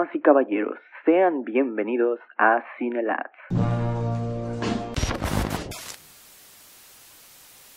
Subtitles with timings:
[0.00, 3.30] Damas y caballeros, sean bienvenidos a Cinelats.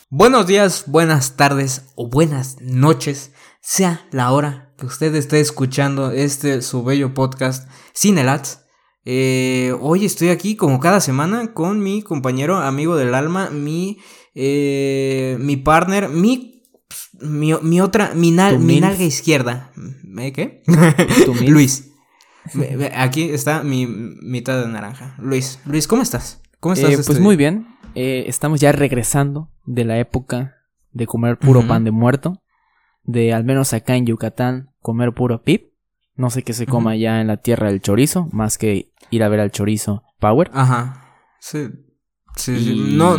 [0.08, 6.62] Buenos días, buenas tardes o buenas noches, sea la hora que usted esté escuchando este
[6.62, 8.66] su bello podcast Cinelats.
[9.04, 13.98] Eh, hoy estoy aquí como cada semana con mi compañero, amigo del alma, mi,
[14.34, 16.62] eh, mi partner, mi
[17.20, 19.72] mi, mi otra, mi, mi nalga izquierda.
[20.18, 20.62] ¿Eh, ¿Qué?
[21.46, 21.93] Luis.
[22.94, 25.14] Aquí está mi mitad de naranja.
[25.18, 26.42] Luis, Luis, ¿cómo estás?
[26.60, 26.90] ¿Cómo estás?
[26.90, 27.66] Eh, pues este muy bien.
[27.94, 30.56] Eh, estamos ya regresando de la época
[30.92, 32.42] de comer puro pan de muerto.
[33.02, 35.72] De al menos acá en Yucatán, comer puro pip.
[36.16, 39.28] No sé qué se coma ya en la tierra del chorizo, más que ir a
[39.28, 40.50] ver al chorizo Power.
[40.54, 41.16] Ajá.
[41.40, 41.68] Sí.
[42.36, 43.16] Sí, no.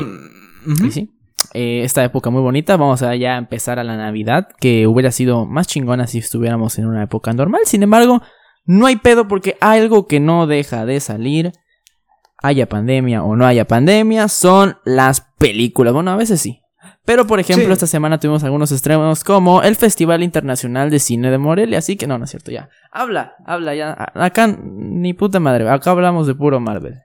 [0.89, 1.11] sí.
[1.53, 2.77] Eh, esta época muy bonita.
[2.77, 6.87] Vamos a ya empezar a la Navidad, que hubiera sido más chingona si estuviéramos en
[6.87, 7.61] una época normal.
[7.65, 8.21] Sin embargo,
[8.65, 11.53] no hay pedo porque algo que no deja de salir,
[12.41, 15.93] haya pandemia o no haya pandemia, son las películas.
[15.93, 16.61] Bueno, a veces sí.
[17.05, 21.37] Pero por ejemplo, esta semana tuvimos algunos estrenos como el Festival Internacional de Cine de
[21.37, 22.69] Morelia, así que no, no es cierto, ya.
[22.91, 23.95] Habla, habla ya.
[24.15, 27.01] Acá ni puta madre, acá hablamos de puro Marvel.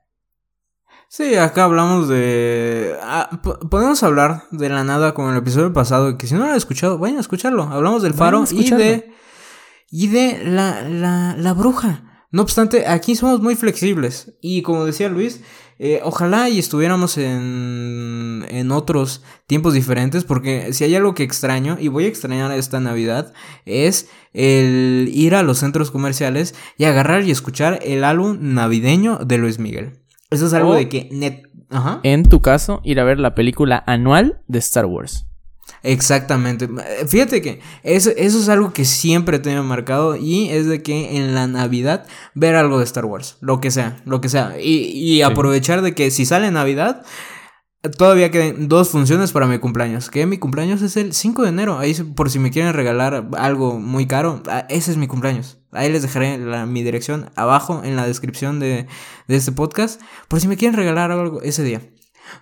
[1.09, 2.95] Sí, acá hablamos de...
[3.03, 3.29] Ah,
[3.69, 6.57] podemos hablar de la nada como en el episodio pasado, que si no lo han
[6.57, 7.65] escuchado, vayan a escucharlo.
[7.65, 9.13] Hablamos del faro y de...
[9.91, 12.05] Y de la, la, la bruja.
[12.33, 14.35] No obstante, aquí somos muy flexibles.
[14.41, 15.41] Y como decía Luis,
[15.81, 21.77] eh, ojalá y estuviéramos en, en otros tiempos diferentes, porque si hay algo que extraño,
[21.81, 23.33] y voy a extrañar esta Navidad,
[23.67, 29.39] es el ir a los centros comerciales y agarrar y escuchar el álbum navideño de
[29.39, 29.99] Luis Miguel.
[30.31, 31.43] Eso es algo de que net...
[32.03, 35.27] En tu caso, ir a ver la película anual de Star Wars.
[35.83, 36.69] Exactamente.
[37.07, 41.35] Fíjate que eso, eso es algo que siempre tengo marcado y es de que en
[41.35, 44.55] la Navidad ver algo de Star Wars, lo que sea, lo que sea.
[44.61, 47.03] Y, aprovechar de que si sale Navidad,
[47.97, 50.11] Todavía quedan dos funciones para mi cumpleaños.
[50.11, 51.79] Que mi cumpleaños es el 5 de enero.
[51.79, 55.61] Ahí, por si me quieren regalar algo muy caro, ah, ese es mi cumpleaños.
[55.73, 58.87] Ahí les dejaré mi dirección abajo en la descripción de,
[59.29, 59.99] este podcast.
[60.29, 61.81] Por si me quieren regalar algo ese día.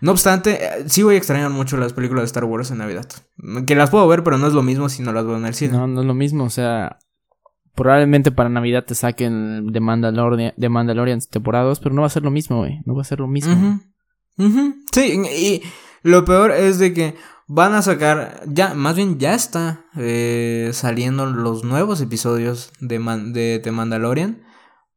[0.00, 3.06] No obstante, eh, sí voy a extrañar mucho las películas de Star Wars en Navidad.
[3.66, 5.54] Que las puedo ver, pero no es lo mismo si no las veo en el
[5.54, 5.72] cine.
[5.72, 6.44] No, no es lo mismo.
[6.44, 6.98] O sea,
[7.74, 12.22] probablemente para Navidad te saquen de Mandalorian, de Mandalorian temporada pero no va a ser
[12.22, 12.80] lo mismo, güey.
[12.84, 13.80] No va a ser lo mismo.
[14.92, 15.62] Sí, y
[16.02, 17.14] lo peor es de que
[17.48, 22.98] van a sacar, ya, más bien ya está eh, saliendo los nuevos episodios de,
[23.32, 24.44] de The Mandalorian,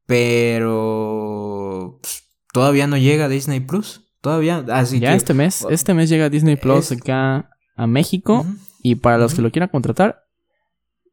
[0.06, 4.11] pero pues, todavía no llega a Disney Plus.
[4.22, 8.46] Todavía, así ya este mes, este mes llega Disney Plus acá a México
[8.84, 10.26] y para los que lo quieran contratar,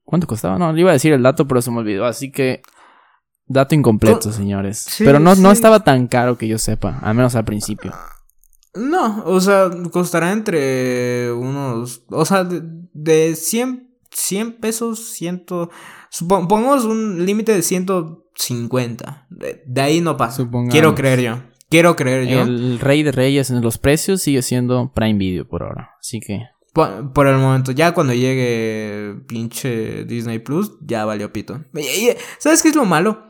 [0.04, 0.58] ¿cuánto costaba?
[0.58, 2.60] No, le iba a decir el dato, pero se me olvidó, así que
[3.46, 4.94] dato incompleto, señores.
[4.98, 7.94] pero no, no estaba tan caro que yo sepa, al menos al principio.
[8.74, 12.60] No, o sea, costará entre unos, o sea, de,
[12.92, 15.70] de 100, 100 pesos, ciento,
[16.10, 19.26] supongamos un límite de 150.
[19.30, 20.46] De, de ahí no pasa.
[20.70, 21.38] Quiero creer yo.
[21.70, 22.42] Quiero creer yo.
[22.42, 25.90] El rey de reyes en los precios sigue siendo Prime Video por ahora.
[26.00, 26.46] Así que.
[26.72, 31.64] Por, por, el momento, ya cuando llegue pinche Disney Plus, ya valió pito.
[32.38, 33.28] ¿Sabes qué es lo malo?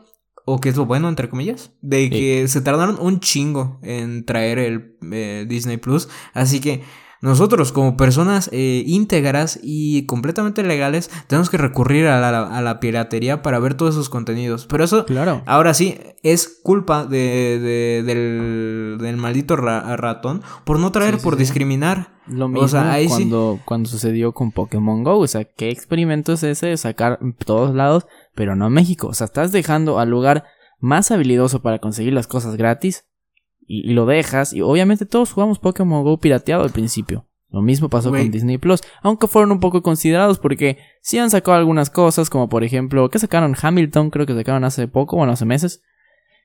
[0.51, 4.57] o que es lo bueno, entre comillas, de que se tardaron un chingo en traer
[4.57, 6.09] el eh, Disney Plus.
[6.33, 6.81] Así que
[7.21, 13.59] nosotros como personas eh, íntegras y completamente legales tenemos que recurrir a la, piratería para
[13.59, 14.65] ver todos esos contenidos.
[14.67, 15.41] Pero eso, claro.
[15.45, 22.17] ahora sí, es culpa de, del, maldito ratón por no traer, por discriminar.
[22.27, 25.17] Lo mismo cuando, cuando sucedió con Pokémon Go.
[25.17, 28.05] O sea, ¿qué experimento es ese de sacar todos lados
[28.39, 29.07] pero no México.
[29.07, 30.45] O sea, estás dejando al lugar
[30.79, 33.08] más habilidoso para conseguir las cosas gratis
[33.69, 34.51] y, lo dejas.
[34.51, 37.25] Y obviamente todos jugamos Pokémon Go pirateado al principio.
[37.51, 41.57] Lo mismo pasó con Disney Plus, aunque fueron un poco considerados porque sí han sacado
[41.57, 45.45] algunas cosas, como por ejemplo, que sacaron Hamilton, creo que sacaron hace poco, bueno, hace
[45.45, 45.81] meses.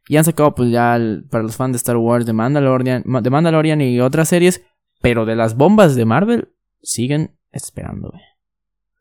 [0.09, 0.99] Y han sacado pues ya
[1.31, 4.63] para los fans de Star Wars, de Mandalorian, de Mandalorian y otras series,
[5.03, 6.49] pero de las bombas de Marvel
[6.83, 8.13] siguen esperando.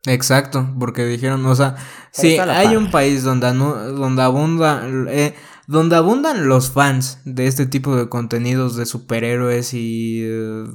[0.06, 1.76] Exacto, porque dijeron, o sea,
[2.10, 5.34] si hay un país donde, donde abunda, eh,
[5.66, 10.66] donde abundan los fans de este tipo de contenidos de superhéroes y eh,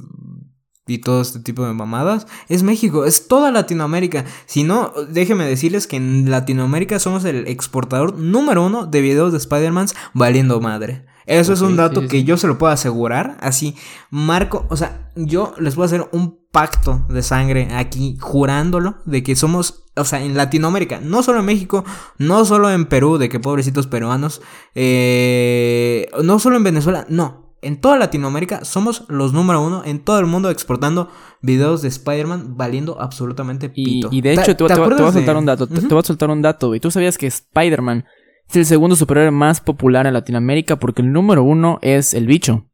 [0.90, 4.24] y todo este tipo de mamadas es México, es toda Latinoamérica.
[4.46, 9.38] Si no, déjenme decirles que en Latinoamérica somos el exportador número uno de videos de
[9.38, 11.06] Spider-Man valiendo madre.
[11.26, 13.36] Eso es un dato que yo se lo puedo asegurar.
[13.40, 13.76] Así,
[14.10, 19.22] Marco, o sea, yo les voy a hacer un pacto de sangre aquí, jurándolo, de
[19.22, 21.84] que somos o sea, en Latinoamérica, no solo en México,
[22.18, 24.42] no solo en Perú, de que pobrecitos peruanos,
[24.74, 30.18] eh, no solo en Venezuela, no, en toda Latinoamérica somos los número uno en todo
[30.18, 31.10] el mundo exportando
[31.42, 34.08] videos de Spider-Man valiendo absolutamente pito.
[34.10, 36.68] Y, de hecho, te, voy a soltar un dato, te, voy a soltar un dato,
[36.68, 36.80] güey.
[36.80, 38.06] Tú sabías que Spider-Man
[38.48, 42.66] es el segundo superhéroe más popular en Latinoamérica porque el número uno es el bicho.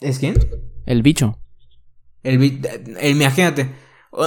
[0.00, 0.34] ¿Es quién?
[0.86, 1.38] El bicho.
[2.22, 2.62] El,
[3.00, 3.70] el imagínate,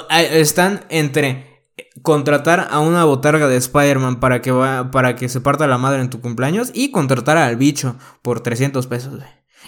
[0.10, 1.53] están entre
[2.02, 6.02] contratar a una botarga de Spider-Man para que va, para que se parta la madre
[6.02, 9.22] en tu cumpleaños y contratar al bicho por 300 pesos,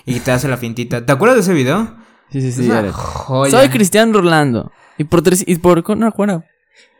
[0.06, 1.06] Y te hace la fintita.
[1.06, 1.96] ¿Te acuerdas de ese video?
[2.32, 2.70] Sí, sí, sí.
[3.50, 4.72] Soy Cristiano Rolando.
[4.98, 6.12] Y por, y por, no,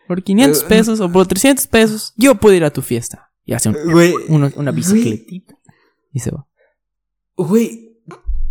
[0.08, 3.32] por 500 eh, pesos o por 300 pesos, yo puedo ir a tu fiesta.
[3.46, 5.56] Y hace una, bicicletita.
[6.12, 6.48] Y se va.
[7.38, 8.00] Güey,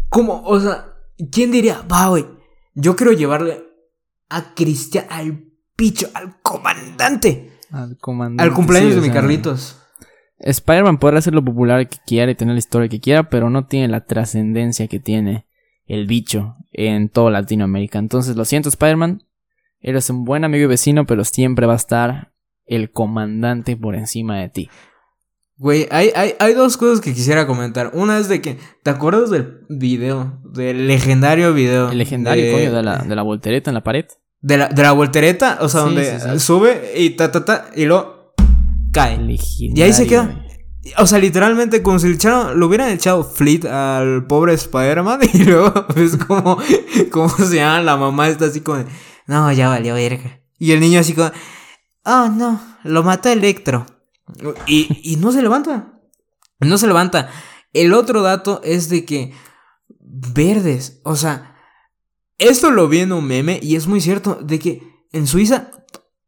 [0.08, 0.42] ¿cómo?
[0.44, 0.94] O sea,
[1.32, 2.26] ¿quién diría, va, güey?
[2.74, 3.64] Yo quiero llevarle
[4.28, 7.52] a Cristian, al picho, al comandante.
[7.70, 8.42] Al comandante.
[8.42, 9.80] Al cumpleaños de mi Carlitos.
[10.38, 13.66] Spider-Man podrá ser lo popular que quiera y tener la historia que quiera, pero no
[13.66, 15.46] tiene la trascendencia que tiene
[15.86, 17.98] el bicho en toda Latinoamérica.
[17.98, 19.22] Entonces, lo siento, Spider-Man.
[19.80, 22.32] Eres un buen amigo y vecino, pero siempre va a estar
[22.66, 24.70] el comandante por encima de ti.
[25.56, 27.92] Güey, hay, hay, hay, dos cosas que quisiera comentar.
[27.94, 30.40] Una es de que, ¿te acuerdas del video?
[30.42, 31.90] Del legendario video.
[31.90, 34.06] El legendario, coño, de la, de la voltereta en la pared.
[34.44, 38.34] De la, de la voltereta, o sea, donde sube y ta, ta, ta, y luego
[38.92, 39.18] cae.
[39.58, 40.44] y ahí se queda.
[40.98, 45.44] O sea, literalmente, como si le, echaron, le hubieran echado fleet al pobre Spider-Man y
[45.44, 46.58] luego es como,
[47.10, 48.84] como se llama la mamá, está así como,
[49.26, 50.42] no, ya valió verga.
[50.58, 51.30] Y el niño así como,
[52.04, 53.86] oh no, lo mata Electro.
[54.66, 56.00] Y, no se levanta.
[56.60, 57.30] No se levanta.
[57.72, 59.32] El otro dato es de que
[60.00, 61.53] verdes, o sea,
[62.38, 64.82] esto lo vi en un meme y es muy cierto de que
[65.12, 65.70] en Suiza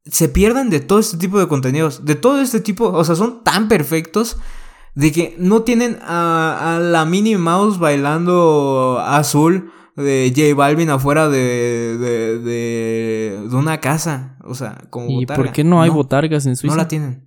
[0.05, 3.43] se pierden de todo este tipo de contenidos, de todo este tipo, o sea, son
[3.43, 4.39] tan perfectos
[4.95, 11.99] de que no tienen a, la Minnie Mouse bailando azul de J Balvin afuera de,
[11.99, 16.77] de, de, una casa, o sea, como ¿Y por qué no hay botargas en Suiza?
[16.77, 17.27] No la tienen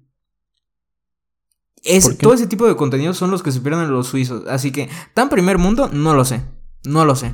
[2.19, 4.47] todo ese tipo de contenidos son los que se pierden en los suizos.
[4.47, 6.43] Así que, tan primer mundo, no lo sé.
[6.85, 7.33] No lo sé.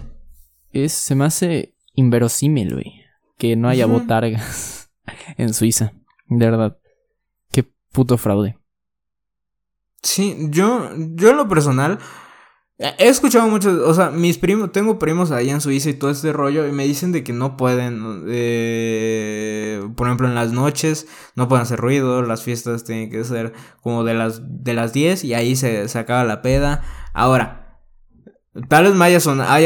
[0.76, 3.06] Es, se me hace inverosímil, güey.
[3.38, 4.92] Que no haya botargas
[5.38, 5.94] en Suiza.
[6.28, 6.78] De verdad.
[7.52, 8.58] Qué puto fraude.
[10.04, 12.00] Sí, yo, yo en lo personal,
[12.78, 16.34] He escuchado mucho, o sea, mis primos, tengo primos allá en Suiza y todo este
[16.34, 21.48] rollo y me dicen de que no pueden, eh, por ejemplo, en las noches no
[21.48, 25.34] pueden hacer ruido, las fiestas tienen que ser como de las, de las 10 y
[25.36, 26.84] ahí se, se acaba la peda.
[27.14, 27.65] Ahora,
[28.70, 29.20] Tal vez me haya,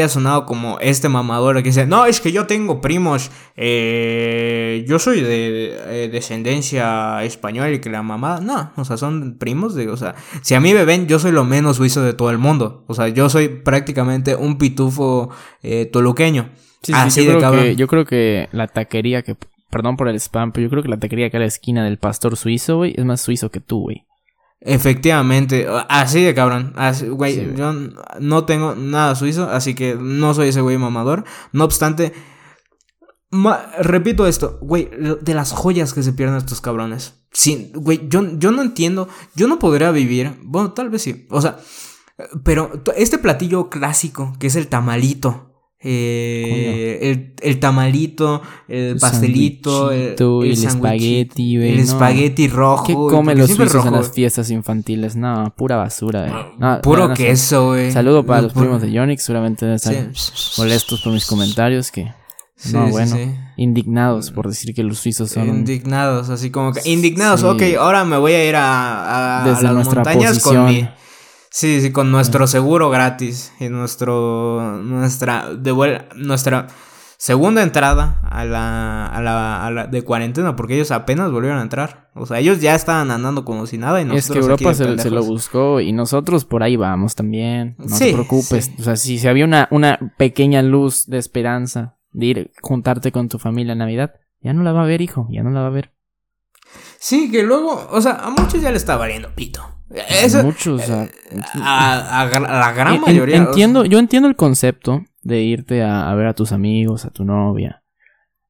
[0.08, 5.20] sonado como este mamador que dice, no, es que yo tengo primos, eh, yo soy
[5.20, 9.96] de, eh, descendencia española y que la mamá, no, o sea, son primos de, o
[9.96, 12.82] sea, si a mí me ven, yo soy lo menos suizo de todo el mundo,
[12.88, 15.30] o sea, yo soy prácticamente un pitufo
[15.62, 16.50] eh, toluqueño.
[16.82, 19.36] Sí, sí, yo, creo que, yo creo que la taquería que,
[19.70, 21.98] perdón por el spam, pero yo creo que la taquería que a la esquina del
[21.98, 24.04] pastor suizo, güey, es más suizo que tú, güey.
[24.60, 26.74] Efectivamente, así de cabrón.
[27.12, 27.72] güey, yo
[28.20, 31.24] no tengo nada suizo, así que no soy ese güey mamador.
[31.52, 32.12] No obstante,
[33.78, 34.90] repito esto, güey,
[35.20, 37.14] de las joyas que se pierden estos cabrones.
[37.32, 41.40] Sí, güey, yo, yo no entiendo, yo no podría vivir, bueno, tal vez sí, o
[41.40, 41.58] sea,
[42.44, 45.49] pero este platillo clásico, que es el tamalito,
[45.82, 52.84] eh, el, el, tamalito, el pastelito, el, el, espagueti, El espagueti rojo.
[52.84, 55.16] ¿Qué comen los suizos en las fiestas infantiles?
[55.16, 57.90] No, pura basura, ah, Puro queso, güey.
[57.92, 59.94] Saludo para los primos de Yonix, seguramente deben estar
[60.58, 62.12] molestos por mis comentarios que...
[62.72, 63.16] no, bueno,
[63.56, 65.48] indignados por decir que los suizos son...
[65.48, 66.86] Indignados, así como que...
[66.90, 70.86] Indignados, ok, ahora me voy a ir a, a, Desde las montañas con mi
[71.50, 76.68] Sí, sí, con nuestro seguro gratis y nuestro nuestra de nuestra
[77.16, 81.62] segunda entrada a la, a la, a la de cuarentena porque ellos apenas volvieron a
[81.62, 82.08] entrar.
[82.14, 85.10] O sea, ellos ya estaban andando como si nada y nosotros Es que Europa se,
[85.10, 87.74] lo buscó y nosotros por ahí vamos también.
[87.78, 88.70] No te preocupes.
[88.78, 93.28] O sea, si, si había una, una pequeña luz de esperanza de ir juntarte con
[93.28, 95.66] tu familia en Navidad, ya no la va a ver, hijo, ya no la va
[95.66, 95.92] a ver.
[96.98, 99.79] Sí, que luego, o sea, a muchos ya le está valiendo pito.
[99.90, 101.10] Eso, muchos, eh,
[101.54, 103.36] a, la gran mayoría.
[103.36, 107.82] entiendo, yo entiendo el concepto de irte a, ver a tus amigos, a tu novia.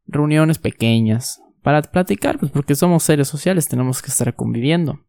[0.06, 5.00] Reuniones pequeñas para platicar, pues porque somos seres sociales, tenemos que estar conviviendo.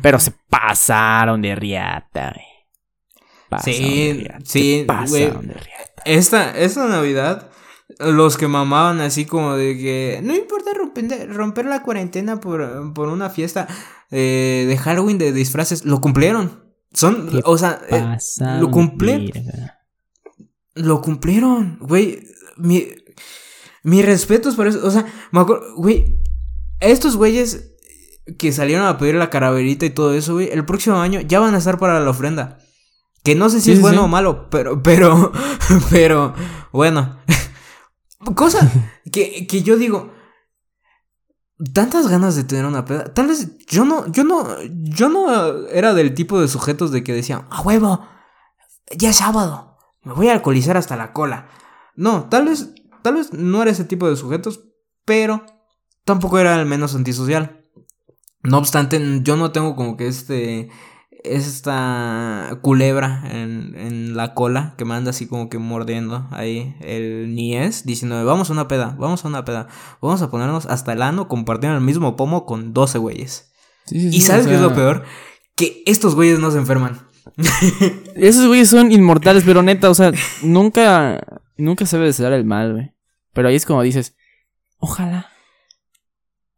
[0.00, 2.34] Pero se pasaron de riata,
[3.62, 4.86] sí, sí,
[6.04, 7.50] Esta, esta Navidad
[7.98, 13.08] los que mamaban así como de que no importa romper, romper la cuarentena por, por
[13.08, 13.68] una fiesta
[14.10, 16.62] eh, de Halloween de disfraces, lo cumplieron.
[16.92, 18.18] Son, o sea, eh,
[18.60, 19.30] lo cumplieron.
[20.74, 22.22] Lo cumplieron, güey.
[22.56, 22.88] Mi,
[23.82, 24.86] mi respeto es por eso.
[24.86, 26.20] O sea, me acuerdo, güey.
[26.80, 27.72] Estos güeyes
[28.38, 31.54] que salieron a pedir la caraverita y todo eso, güey, el próximo año ya van
[31.54, 32.58] a estar para la ofrenda.
[33.24, 35.32] Que no sé si es bueno o malo, pero, pero,
[35.90, 36.34] pero,
[36.72, 37.18] bueno.
[38.34, 38.70] Cosa
[39.10, 40.12] que, que yo digo,
[41.72, 43.12] tantas ganas de tener una peda.
[43.12, 47.12] Tal vez yo no, yo no, yo no era del tipo de sujetos de que
[47.12, 48.06] decían, a huevo,
[48.96, 51.48] ya es sábado, me voy a alcoholizar hasta la cola.
[51.94, 54.64] No, tal vez, tal vez no era ese tipo de sujetos,
[55.04, 55.44] pero
[56.04, 57.64] tampoco era el menos antisocial.
[58.42, 60.68] No obstante, yo no tengo como que este
[61.24, 67.34] esta culebra en, en, la cola que me anda así como que mordiendo ahí el
[67.34, 69.68] niés diciendo vamos a una peda, vamos a una peda,
[70.00, 73.52] vamos a ponernos hasta el ano compartiendo el mismo pomo con 12 güeyes.
[73.90, 75.04] y sabes qué es lo peor?
[75.54, 77.06] Que estos güeyes no se enferman.
[78.16, 80.12] Esos güeyes son inmortales, pero neta, o sea,
[80.42, 82.94] nunca, nunca se debe desear el mal, güey.
[83.32, 84.16] Pero ahí es como dices,
[84.76, 85.30] ojalá,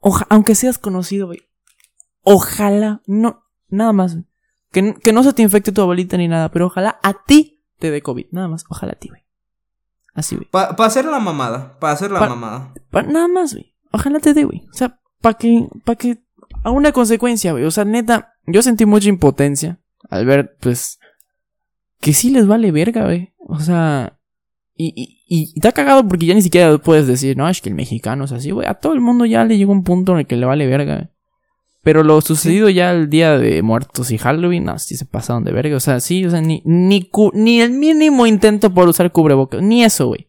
[0.01, 1.41] oja aunque seas conocido, güey,
[2.23, 4.19] ojalá, no, nada más,
[4.75, 8.03] que, no se te infecte tu abuelita ni nada, pero ojalá a ti te dé
[8.03, 8.27] COVID.
[8.33, 9.23] Nada más, ojalá a ti, güey.
[10.15, 10.49] Así, güey.
[10.51, 12.75] Para hacer la mamada, para hacer la mamada.
[12.93, 13.75] nada más, güey.
[13.93, 14.67] Ojalá te dé, güey.
[14.71, 16.19] O sea, para que, para que,
[16.63, 17.65] a una consecuencia, güey.
[17.65, 20.99] O sea, neta, yo sentí mucha impotencia al ver, pues,
[22.01, 23.33] que sí les vale verga, güey.
[23.39, 24.19] O sea,
[24.77, 27.69] y, y, y, te ha cagado porque ya ni siquiera puedes decir, no, es que
[27.69, 28.67] el mexicano es así, güey.
[28.67, 30.97] A todo el mundo ya le llegó un punto en el que le vale verga,
[30.97, 31.14] güey.
[31.85, 35.53] Pero lo sucedido ya el día de muertos y Halloween, no, sí se pasaron de
[35.53, 35.77] verga.
[35.77, 39.63] O sea, sí, o sea, ni, ni, ni el mínimo intento por usar cubrebocas.
[39.63, 40.27] Ni eso, güey.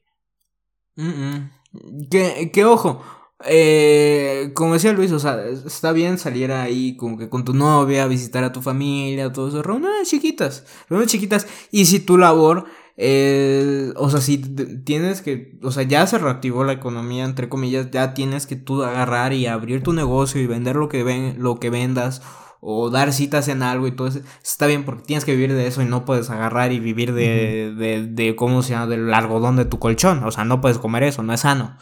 [2.12, 3.02] Que, que ojo.
[3.46, 8.08] Eh, como decía Luis, o sea, está bien salir ahí como que con tu novia,
[8.08, 11.48] visitar a tu familia, todo eso, reuniones chiquitas, reuniones chiquitas.
[11.72, 12.66] Y si tu labor
[12.98, 17.92] eh, o sea, si tienes que, o sea, ya se reactivó la economía, entre comillas,
[17.92, 21.60] ya tienes que tú agarrar y abrir tu negocio y vender lo que, ven, lo
[21.60, 22.22] que vendas
[22.62, 25.68] o dar citas en algo y todo eso, está bien porque tienes que vivir de
[25.68, 29.56] eso y no puedes agarrar y vivir de, de, de, ¿cómo se llama?, del algodón
[29.58, 31.78] de tu colchón, o sea, no puedes comer eso, no es sano.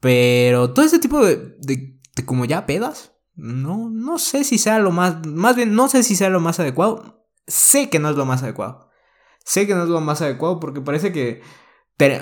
[0.00, 4.78] Pero todo ese tipo de, de, de como ya pedas, no, no sé si sea
[4.78, 8.16] lo más, más bien, no sé si sea lo más adecuado, sé que no es
[8.16, 8.91] lo más adecuado.
[9.44, 11.42] Sé que no es lo más adecuado porque parece que...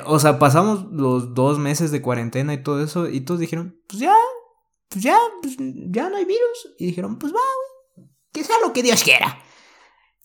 [0.04, 4.00] O sea, pasamos los dos meses de cuarentena y todo eso y todos dijeron, pues
[4.00, 4.14] ya,
[4.90, 6.74] pues ya, pues ya no hay virus.
[6.78, 7.38] Y dijeron, pues va,
[7.96, 9.38] güey, que sea lo que Dios quiera.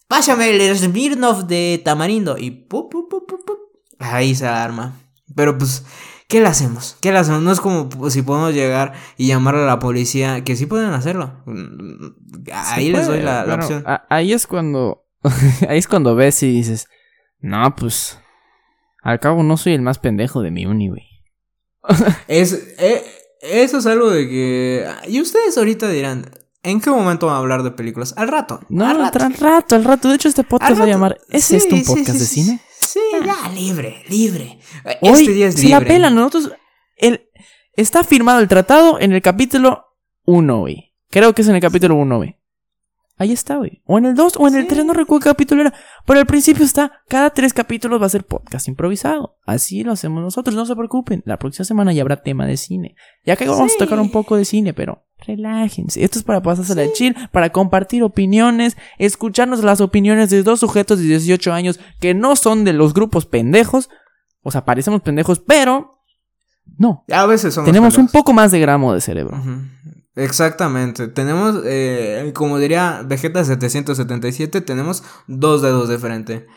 [0.08, 2.38] Pásame el Smirnoff de Tamarindo.
[2.38, 3.25] Y pu, pu, pu,
[4.00, 5.00] ahí se arma.
[5.36, 5.86] Pero pues,
[6.28, 6.98] ¿qué le hacemos?
[7.02, 7.42] ¿Qué le hacemos?
[7.42, 11.44] No es como si podemos llegar y llamar a la policía, que sí pueden hacerlo.
[12.52, 13.84] Ahí les doy la, opción.
[14.10, 15.05] Ahí es cuando
[15.70, 16.88] Ahí es cuando ves y dices,
[17.39, 18.20] no, pues,
[19.01, 21.03] al cabo no soy el más pendejo de mi uni, güey.
[22.27, 23.03] es, eh,
[23.41, 24.88] eso es algo de que...
[25.08, 26.32] Y ustedes ahorita dirán,
[26.63, 28.13] ¿en qué momento van a hablar de películas?
[28.17, 28.60] Al rato.
[28.70, 30.10] No, al rato, al rato, al rato.
[30.10, 32.62] De hecho, este podcast va a llamar, ¿es esto un podcast de cine?
[32.79, 34.60] Sí, ya, libre, libre.
[35.01, 36.51] este día es si la pela, nosotros...
[36.98, 37.29] El,
[37.75, 39.86] está firmado el tratado en el capítulo
[40.25, 40.94] 1, güey.
[41.10, 42.38] Creo que es en el capítulo 1, güey.
[43.17, 43.81] Ahí está, güey.
[43.86, 45.74] O en el 2 o en el 3, no recuerdo qué capítulo era.
[46.05, 49.38] Pero al principio está, cada tres capítulos va a ser podcast improvisado.
[49.45, 51.24] Así lo hacemos nosotros, no se preocupen.
[51.25, 52.95] La próxima semana ya habrá tema de cine.
[53.25, 56.03] Ya que vamos a tocar un poco de cine, pero relájense.
[56.03, 61.00] Esto es para pasarse la chill, para compartir opiniones, escucharnos las opiniones de dos sujetos
[61.00, 63.89] de 18 años que no son de los grupos pendejos.
[64.41, 66.01] O sea, parecemos pendejos, pero
[66.77, 67.05] no.
[67.10, 69.41] A veces somos Tenemos un poco más de gramo de cerebro.
[70.15, 71.07] Exactamente.
[71.10, 76.48] Tenemos, eh, como diría Vegeta 777, tenemos dos dedos de frente.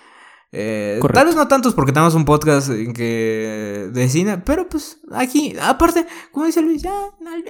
[0.50, 5.55] Eh, tal vez no tantos porque tenemos un podcast que de cine, pero pues aquí,
[5.61, 6.90] aparte, como dice Luis, ya,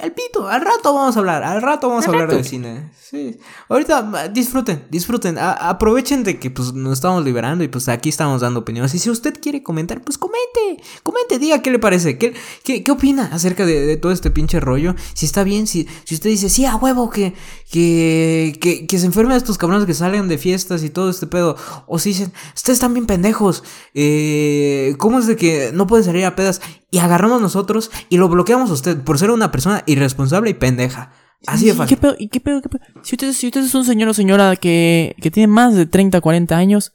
[0.03, 2.91] al, pito, al rato vamos a hablar, al rato vamos a hablar de cine.
[3.01, 3.39] Sí.
[3.69, 8.61] Ahorita disfruten, disfruten, aprovechen de que pues nos estamos liberando y pues aquí estamos dando
[8.61, 8.93] opiniones.
[8.95, 12.91] Y si usted quiere comentar, pues comente, comente, diga qué le parece, qué, qué, qué
[12.91, 14.97] opina acerca de, todo este pinche rollo.
[15.15, 17.33] Si está bien, si, si usted dice, sí, a huevo, que,
[17.71, 21.57] que, que, que se enfermen estos cabrones que salen de fiestas y todo este pedo.
[21.87, 23.65] O si dicen, usted está bien pendejos.
[23.95, 26.61] Eh, ¿Cómo es de que no pueden salir a pedas?
[26.91, 31.13] Y agarramos nosotros y lo bloqueamos a usted por ser una persona irresponsable y pendeja.
[31.47, 31.97] Así de fácil.
[31.97, 32.17] ¿Qué pedo?
[32.19, 32.63] ¿Y qué pedo?
[32.63, 32.83] ¿Qué pedo?
[33.03, 36.21] Si usted, si usted es un señor o señora que, que tiene más de 30,
[36.21, 36.93] 40 años,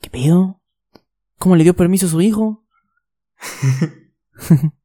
[0.00, 0.60] ¿qué pedo?
[1.38, 2.64] ¿Cómo le dio permiso a su hijo?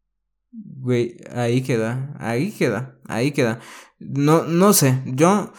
[0.78, 3.60] Güey, ahí queda, ahí queda, ahí queda.
[3.98, 5.52] No, no sé, yo...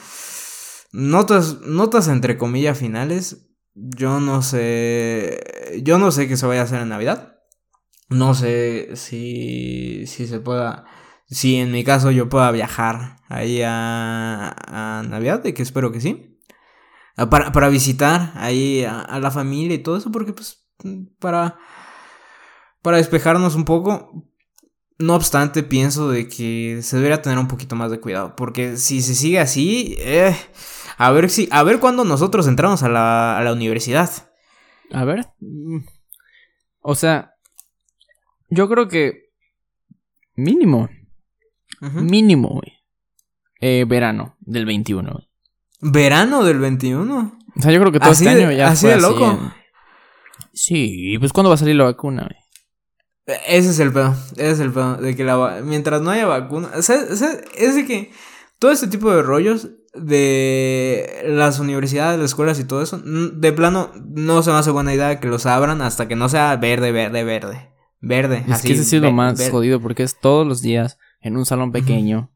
[0.92, 3.45] Notas, notas entre comillas finales.
[3.76, 5.80] Yo no sé.
[5.82, 7.36] Yo no sé qué se vaya a hacer en Navidad.
[8.08, 10.86] No sé si, si se pueda.
[11.28, 16.00] Si en mi caso yo pueda viajar ahí a, a Navidad, de que espero que
[16.00, 16.40] sí.
[17.16, 20.66] Ah, para, para visitar ahí a, a, la familia y todo eso, porque pues
[21.18, 21.58] para,
[22.80, 24.30] para despejarnos un poco.
[24.98, 29.02] No obstante, pienso de que se debería tener un poquito más de cuidado, porque si
[29.02, 30.34] se sigue así, eh,
[30.96, 34.10] a ver si, a ver cuándo nosotros entramos a la, a la universidad.
[34.92, 35.26] A ver.
[36.80, 37.34] O sea,
[38.48, 39.30] yo creo que
[40.34, 40.88] mínimo,
[41.80, 42.72] mínimo, güey.
[43.60, 45.10] Eh, verano del 21.
[45.12, 45.28] Güey.
[45.80, 47.38] ¿Verano del 21?
[47.56, 49.30] O sea, yo creo que todo así este año ya así fue de loco.
[49.30, 49.52] en-
[50.52, 53.38] Sí, pues ¿cuándo va a salir la vacuna, güey?
[53.48, 56.70] Ese es el pedo, ese es el pedo, de que la, mientras no haya vacuna,
[56.76, 58.12] o sea, o sea, es de que
[58.60, 63.90] todo este tipo de rollos de las universidades, las escuelas y todo eso, de plano
[63.94, 67.24] no se me hace buena idea que los abran hasta que no sea verde, verde,
[67.24, 68.44] verde, verde.
[68.46, 71.36] Es así, que ese sí es lo más jodido porque es todos los días en
[71.36, 72.30] un salón pequeño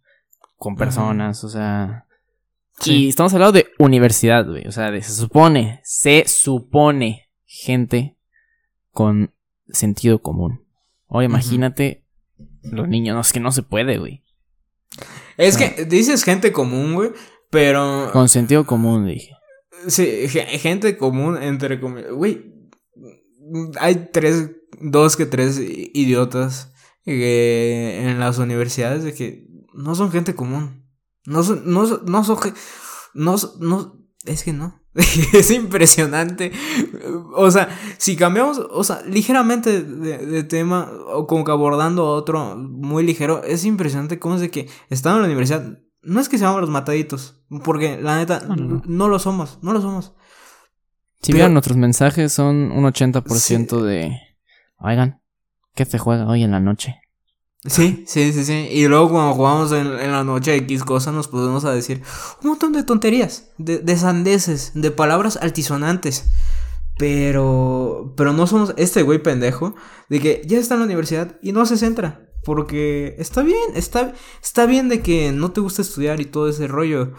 [0.56, 2.06] con personas, o sea...
[2.80, 2.92] Sí.
[3.04, 4.66] Y estamos hablando de universidad, güey.
[4.66, 8.16] O sea, de- se supone, se supone gente
[8.90, 9.34] con
[9.68, 10.64] sentido común.
[11.06, 11.34] Oye, Ujú.
[11.34, 12.06] imagínate
[12.62, 14.24] los niños, no, es que no se puede, güey.
[15.36, 17.10] Es que dices gente común, güey,
[17.50, 18.10] pero...
[18.12, 19.32] Con sentido común, dije.
[19.88, 22.12] Sí, ge- gente común, entre comillas.
[22.12, 22.54] Güey,
[23.78, 26.72] hay tres, dos que tres idiotas
[27.04, 30.86] que en las universidades de que no son gente común.
[31.24, 32.38] No son, no, son- no son,
[33.14, 34.78] no, no, es que no.
[34.94, 36.52] es impresionante.
[37.34, 42.56] O sea, si cambiamos, o sea, ligeramente de, de tema, o como que abordando otro
[42.56, 46.38] muy ligero, es impresionante cómo es de que estando en la universidad, no es que
[46.38, 48.82] seamos los mataditos, porque la neta, No, no, no.
[48.86, 50.12] no lo somos, no lo somos.
[51.22, 54.16] Si vieron nuestros mensajes, son un 80% de...
[54.78, 55.20] Oigan,
[55.74, 57.02] ¿qué se juega hoy en la noche?
[57.66, 58.68] Sí, sí, sí, sí.
[58.70, 62.02] Y luego cuando jugamos en, en la noche X cosas nos podemos a decir
[62.42, 66.30] un montón de tonterías, de, de sandeces, de palabras altisonantes.
[66.96, 69.74] Pero, pero no somos este güey pendejo
[70.08, 72.29] de que ya está en la universidad y no se centra.
[72.44, 76.66] Porque está bien, está, está bien de que no te gusta estudiar y todo ese
[76.68, 77.12] rollo.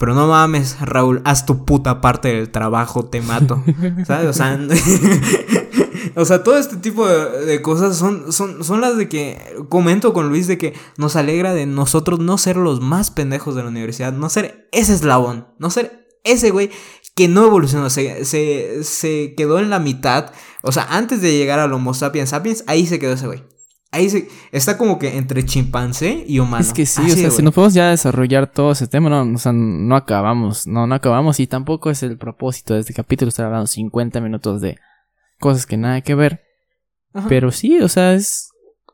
[0.00, 3.62] Pero no mames, Raúl, haz tu puta parte del trabajo, te mato.
[4.06, 4.28] ¿Sabes?
[4.28, 4.58] O sea,
[6.16, 10.14] o sea, todo este tipo de, de cosas son, son, son las de que comento
[10.14, 13.68] con Luis de que nos alegra de nosotros no ser los más pendejos de la
[13.68, 16.70] universidad, no ser ese eslabón, no ser ese güey
[17.14, 20.32] que no evolucionó, se, se, se quedó en la mitad.
[20.62, 23.44] O sea, antes de llegar al Homo sapiens sapiens, ahí se quedó ese güey.
[23.92, 26.62] Ahí se, está como que entre chimpancé y humano.
[26.62, 29.10] Es que sí, Así o de sea, si nos podemos ya desarrollar todo ese tema,
[29.10, 32.94] no, o sea, no acabamos, no, no acabamos y tampoco es el propósito de este
[32.94, 34.78] capítulo estar hablando 50 minutos de
[35.40, 36.44] cosas que nada que ver.
[37.12, 37.28] Ajá.
[37.28, 38.50] Pero sí, o sea, es,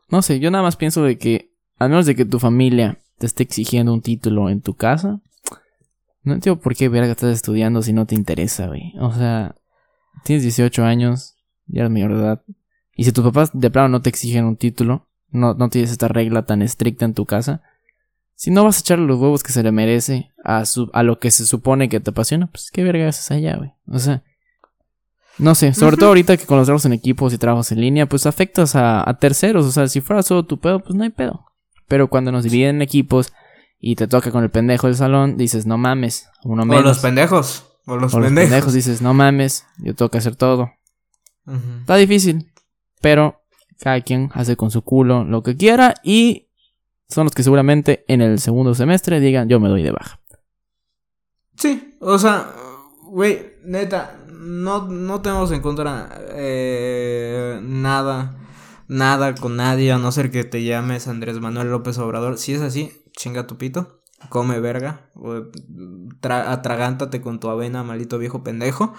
[0.09, 3.27] no sé, yo nada más pienso de que, a menos de que tu familia te
[3.27, 5.21] esté exigiendo un título en tu casa,
[6.23, 8.93] no entiendo por qué verga estás estudiando si no te interesa, güey.
[8.99, 9.55] O sea,
[10.23, 11.35] tienes 18 años,
[11.67, 12.41] ya eres mayor de edad.
[12.97, 16.09] Y si tus papás de plano no te exigen un título, no, no tienes esta
[16.09, 17.61] regla tan estricta en tu casa,
[18.35, 21.19] si no vas a echarle los huevos que se le merece a, su, a lo
[21.19, 23.71] que se supone que te apasiona, pues qué verga haces allá, güey.
[23.87, 24.23] O sea,
[25.37, 28.07] no sé, sobre todo ahorita que con los trabajos en equipos y trabajos en línea,
[28.07, 29.65] pues afectas a, a terceros.
[29.65, 31.45] O sea, si fuera solo tu pedo, pues no hay pedo.
[31.87, 33.31] Pero cuando nos dividen en equipos
[33.79, 36.83] y te toca con el pendejo del salón, dices, no mames, uno O menos.
[36.83, 37.65] los pendejos.
[37.85, 38.73] O los O los pendejos.
[38.73, 40.71] dices, no mames, yo tengo que hacer todo.
[41.81, 42.51] Está difícil,
[43.01, 43.41] pero
[43.79, 46.47] cada quien hace con su culo lo que quiera y
[47.07, 50.19] son los que seguramente en el segundo semestre digan yo me doy de baja.
[51.55, 52.51] Sí, o sea,
[53.03, 58.37] güey, neta, no, no tenemos en contra eh, nada,
[58.87, 62.37] nada con nadie, a no ser que te llames Andrés Manuel López Obrador.
[62.37, 65.09] Si es así, chinga tu pito, come verga,
[66.21, 68.93] atragántate con tu avena, maldito viejo pendejo.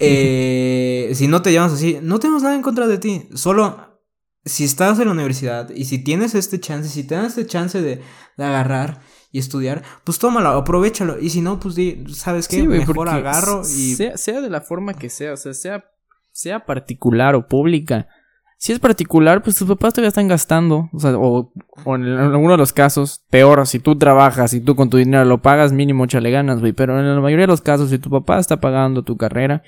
[0.00, 3.90] Eh, si no te llamas así, no tenemos nada en contra de ti, solo
[4.44, 8.00] si estás en la universidad y si tienes este chance, si tienes este chance de,
[8.36, 11.18] de agarrar y estudiar, pues tómalo, aprovechalo.
[11.20, 12.62] Y si no, pues di, ¿sabes qué?
[12.62, 13.94] güey, Mejor porque agarro y.
[13.94, 15.84] Sea, sea de la forma que sea, o sea, sea,
[16.32, 18.08] sea particular o pública.
[18.58, 20.90] Si es particular, pues tus papás todavía están gastando.
[20.92, 21.52] O sea, o,
[21.84, 25.24] o en alguno de los casos, peor, si tú trabajas y tú con tu dinero
[25.24, 26.72] lo pagas, mínimo échale ganas, güey.
[26.72, 29.62] Pero en la mayoría de los casos, si tu papá está pagando tu carrera,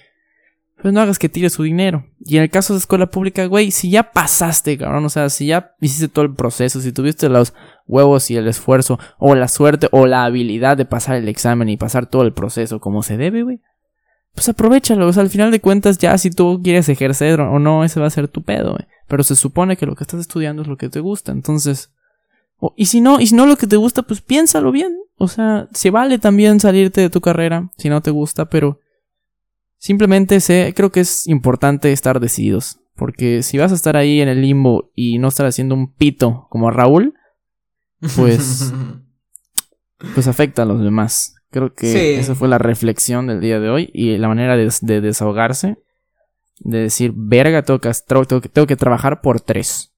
[0.83, 2.05] pues no hagas que tire su dinero.
[2.19, 5.47] Y en el caso de escuela pública, güey, si ya pasaste, cabrón, o sea, si
[5.47, 7.55] ya hiciste todo el proceso, si tuviste los
[7.87, 11.77] huevos y el esfuerzo, o la suerte, o la habilidad de pasar el examen y
[11.77, 13.61] pasar todo el proceso como se debe, güey,
[14.35, 15.07] pues aprovechalo.
[15.07, 18.07] O sea, al final de cuentas, ya si tú quieres ejercer o no, ese va
[18.07, 18.87] a ser tu pedo, güey.
[19.07, 21.93] Pero se supone que lo que estás estudiando es lo que te gusta, entonces.
[22.77, 24.97] y si no, y si no lo que te gusta, pues piénsalo bien.
[25.17, 28.81] O sea, se vale también salirte de tu carrera si no te gusta, pero
[29.83, 32.79] Simplemente sé, creo que es importante estar decididos.
[32.95, 36.47] Porque si vas a estar ahí en el limbo y no estar haciendo un pito
[36.51, 37.15] como Raúl,
[38.15, 38.73] pues.
[40.15, 41.35] pues afecta a los demás.
[41.51, 45.83] Creo que esa fue la reflexión del día de hoy y la manera de, desahogarse.
[46.61, 47.91] De decir, verga, tengo que,
[48.53, 49.93] tengo que, trabajar por tres.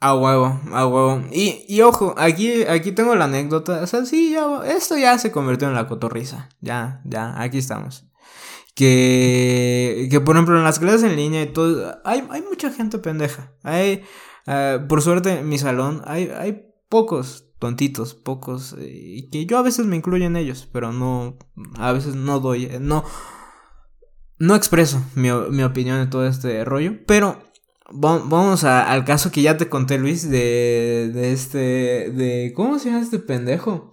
[0.00, 1.22] a huevo, a huevo.
[1.32, 3.82] Y, y ojo, aquí, aquí tengo la anécdota.
[3.82, 6.48] O sea, sí, ya, esto ya se convirtió en la cotorriza.
[6.62, 8.07] Ya, ya, aquí estamos
[8.78, 12.98] que, que por ejemplo en las clases en línea y todo, hay, hay mucha gente
[12.98, 13.52] pendeja.
[13.64, 14.04] Hay,
[14.46, 19.58] eh, por suerte en mi salón hay, hay pocos tontitos, pocos, eh, y que yo
[19.58, 21.38] a veces me incluyo en ellos, pero no,
[21.76, 23.02] a veces no doy, eh, no,
[24.38, 27.42] no expreso mi, mi opinión de todo este rollo, pero
[27.90, 31.58] vamos al caso que ya te conté, Luis, de, de este,
[32.12, 33.90] de, ¿cómo se llama este pendejo?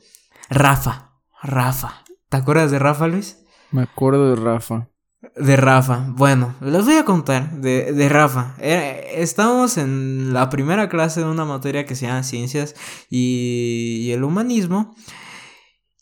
[0.48, 2.04] Rafa, Rafa.
[2.30, 3.45] ¿Te acuerdas de Rafa, Luis?
[3.76, 4.88] Me acuerdo de Rafa.
[5.36, 6.06] De Rafa.
[6.12, 8.56] Bueno, les voy a contar de, de Rafa.
[8.62, 12.74] estábamos en la primera clase de una materia que se llama Ciencias
[13.10, 14.96] y, el Humanismo.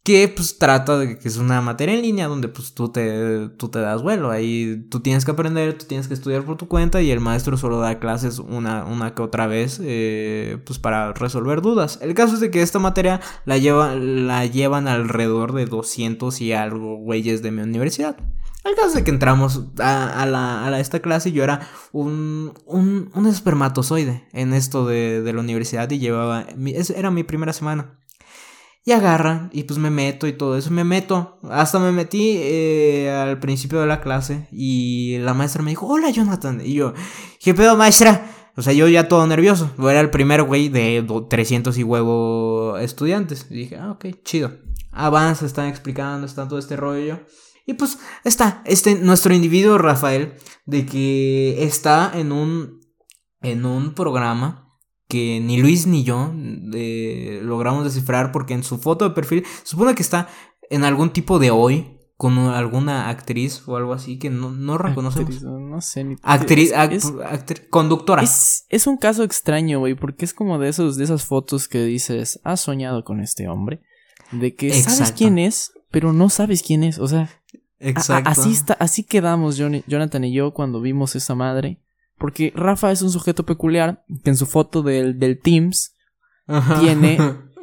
[0.04, 3.70] Que pues trata de que es una materia en línea donde pues tú te, tú
[3.70, 4.32] te das vuelo.
[4.32, 7.56] Ahí tú tienes que aprender, tú tienes que estudiar por tu cuenta y el maestro
[7.56, 12.00] solo da clases una, una que otra vez eh, pues para resolver dudas.
[12.02, 16.52] El caso es de que esta materia la, lleva, la llevan alrededor de 200 y
[16.52, 18.18] algo güeyes de mi universidad.
[18.64, 23.28] El caso de que entramos a, la, a esta clase yo era un, un, un
[23.28, 26.46] espermatozoide en esto de, de, la universidad y llevaba,
[26.96, 28.00] era mi primera semana.
[28.86, 31.40] Y agarra, y pues me meto y todo eso, me meto.
[31.50, 36.10] Hasta me metí eh, al principio de la clase y la maestra me dijo, hola
[36.10, 36.62] Jonathan.
[36.64, 36.94] Y yo,
[37.40, 38.30] ¿qué pedo maestra?
[38.56, 39.72] O sea, yo ya todo nervioso.
[39.78, 43.48] Yo era el primer güey de 300 y huevo estudiantes.
[43.50, 44.52] Y dije, ah, ok, chido.
[44.92, 47.22] Avanza, están explicando, está todo este rollo.
[47.66, 50.34] Y pues está, este, nuestro individuo Rafael,
[50.66, 52.82] de que está en un,
[53.42, 54.63] en un programa
[55.14, 56.34] que ni Luis ni yo
[56.74, 60.28] eh, logramos descifrar porque en su foto de perfil supone que está
[60.72, 65.44] en algún tipo de hoy con alguna actriz o algo así que no, no reconocemos.
[65.44, 66.74] no sé ni Actriz,
[67.70, 68.24] conductora.
[68.24, 71.84] Es, es, un caso extraño, güey, porque es como de esos de esas fotos que
[71.84, 73.84] dices, "Has soñado con este hombre",
[74.32, 77.30] de que sabes quién es, pero no sabes quién es, o sea,
[77.78, 78.32] Exacto.
[78.32, 81.83] así está, así quedamos Jonathan y yo cuando vimos esa madre
[82.24, 85.94] porque Rafa es un sujeto peculiar que en su foto del, del Teams
[86.80, 87.18] tiene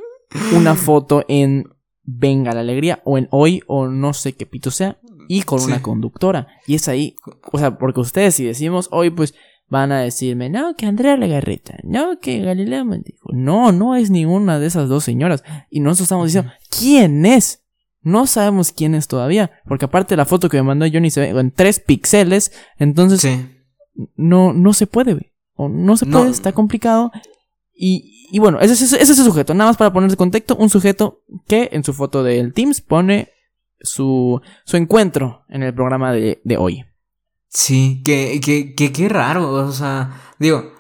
[0.54, 1.64] una foto en
[2.02, 5.80] Venga la Alegría o en Hoy o no sé qué pito sea y con una
[5.80, 6.46] conductora.
[6.66, 7.16] Y es ahí,
[7.50, 9.34] o sea, porque ustedes si decimos hoy pues
[9.68, 14.58] van a decirme, no, que Andrea Legarreta, no, que Galilea dijo, no, no es ninguna
[14.58, 15.42] de esas dos señoras.
[15.70, 17.64] Y nosotros estamos diciendo, ¿quién es?
[18.02, 21.40] No sabemos quién es todavía, porque aparte la foto que me mandó Johnny se ve
[21.40, 23.24] en tres píxeles, entonces
[24.16, 25.32] no, no se puede, güey.
[25.54, 27.12] O no se puede, está complicado.
[27.74, 29.54] Y, y bueno, ese, ese, es el sujeto.
[29.54, 33.30] Nada más para poner de contexto, un sujeto que en su foto del Teams pone
[33.80, 36.84] su, su encuentro en el programa de, de hoy.
[37.48, 39.50] Sí, que, que, que, qué raro.
[39.52, 40.72] O sea, digo,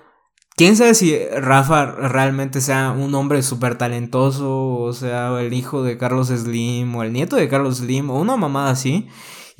[0.56, 5.98] quién sabe si Rafa realmente sea un hombre súper talentoso, o sea, el hijo de
[5.98, 9.08] Carlos Slim, o el nieto de Carlos Slim, o una mamada así.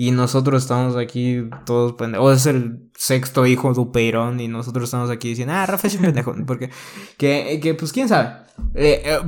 [0.02, 2.26] Y nosotros estamos aquí todos pendejos.
[2.26, 5.96] O es el sexto hijo de Upeirón y nosotros estamos aquí diciendo, ah, Rafa es
[5.96, 6.34] un pendejo.
[6.46, 6.70] Porque,
[7.18, 8.30] que, que pues quién sabe.
[8.74, 9.18] Eh, eh,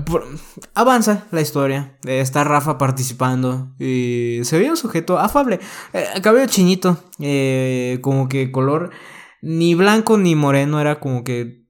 [0.73, 1.99] avanza la historia.
[2.07, 3.75] está Rafa participando.
[3.79, 5.61] Y se ve un sujeto afable.
[5.93, 6.97] Eh, cabello chinito.
[8.01, 8.93] como que color
[9.43, 10.81] ni blanco ni moreno.
[10.81, 11.62] Era como que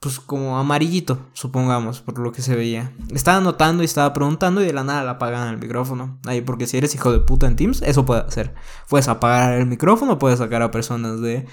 [0.00, 2.90] pues como amarillito, supongamos, por lo que se veía.
[3.12, 6.18] Estaba anotando y estaba preguntando y de la nada la apagan el micrófono.
[6.24, 8.54] Ahí, porque si eres hijo de puta en Teams, eso puede hacer.
[8.88, 11.46] Puedes apagar el micrófono, puedes sacar a personas de,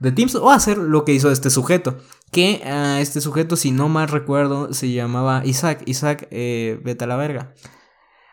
[0.00, 1.96] de Teams o hacer lo que hizo este sujeto.
[2.32, 5.84] Que uh, este sujeto, si no mal recuerdo, se llamaba Isaac.
[5.86, 7.54] Isaac, eh, vete a la verga.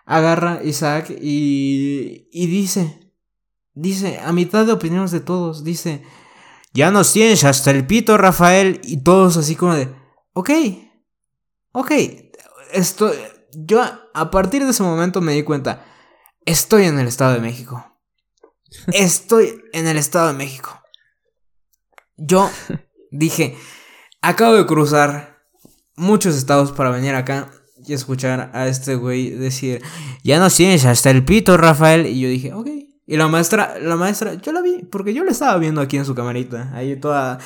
[0.07, 3.13] Agarra Isaac y, y dice,
[3.75, 6.01] dice, a mitad de opiniones de todos, dice...
[6.73, 8.79] Ya nos tienes hasta el pito, Rafael.
[8.83, 9.93] Y todos así como de,
[10.33, 10.49] ok,
[11.71, 11.91] ok.
[12.71, 13.11] Esto,
[13.53, 13.81] yo
[14.13, 15.85] a partir de ese momento me di cuenta,
[16.45, 17.85] estoy en el Estado de México.
[18.93, 20.81] estoy en el Estado de México.
[22.17, 22.49] Yo
[23.11, 23.57] dije,
[24.21, 25.39] acabo de cruzar
[25.95, 27.51] muchos estados para venir acá
[27.85, 29.81] y escuchar a este güey decir,
[30.23, 32.05] ya no tienes hasta el pito, Rafael.
[32.05, 32.67] Y yo dije, ok.
[33.11, 36.05] Y la maestra, la maestra, yo la vi, porque yo la estaba viendo aquí en
[36.05, 37.39] su camarita, ahí toda,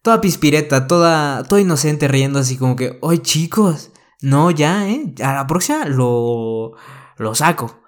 [0.00, 3.90] toda pispireta, toda, toda inocente, riendo así como que, oye chicos,
[4.22, 6.72] no, ya, eh, a la próxima lo,
[7.18, 7.82] lo saco.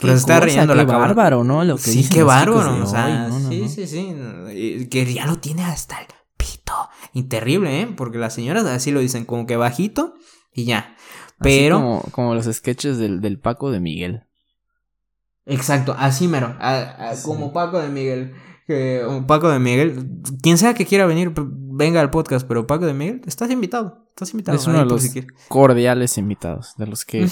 [0.00, 1.64] Pero está riendo la bárbaro, ¿no?
[1.64, 6.00] Lo que sí, qué bárbaro, o sea, sí, sí, sí, que ya lo tiene hasta
[6.00, 6.06] el
[6.38, 6.72] pito.
[7.12, 7.88] Y terrible, ¿eh?
[7.94, 10.14] Porque las señoras así lo dicen, como que bajito
[10.54, 10.96] y ya.
[11.40, 12.00] Pero.
[12.10, 14.24] como, los sketches del, del Paco de Miguel.
[15.46, 16.56] Exacto, así mero.
[17.24, 18.34] Como Paco de Miguel.
[18.66, 20.22] Que, Paco de Miguel.
[20.42, 24.06] Quien sea que quiera venir, venga al podcast, pero Paco de Miguel, estás invitado.
[24.10, 24.56] Estás invitado.
[24.56, 25.10] Es uno de los
[25.48, 27.28] cordiales invitados, de los que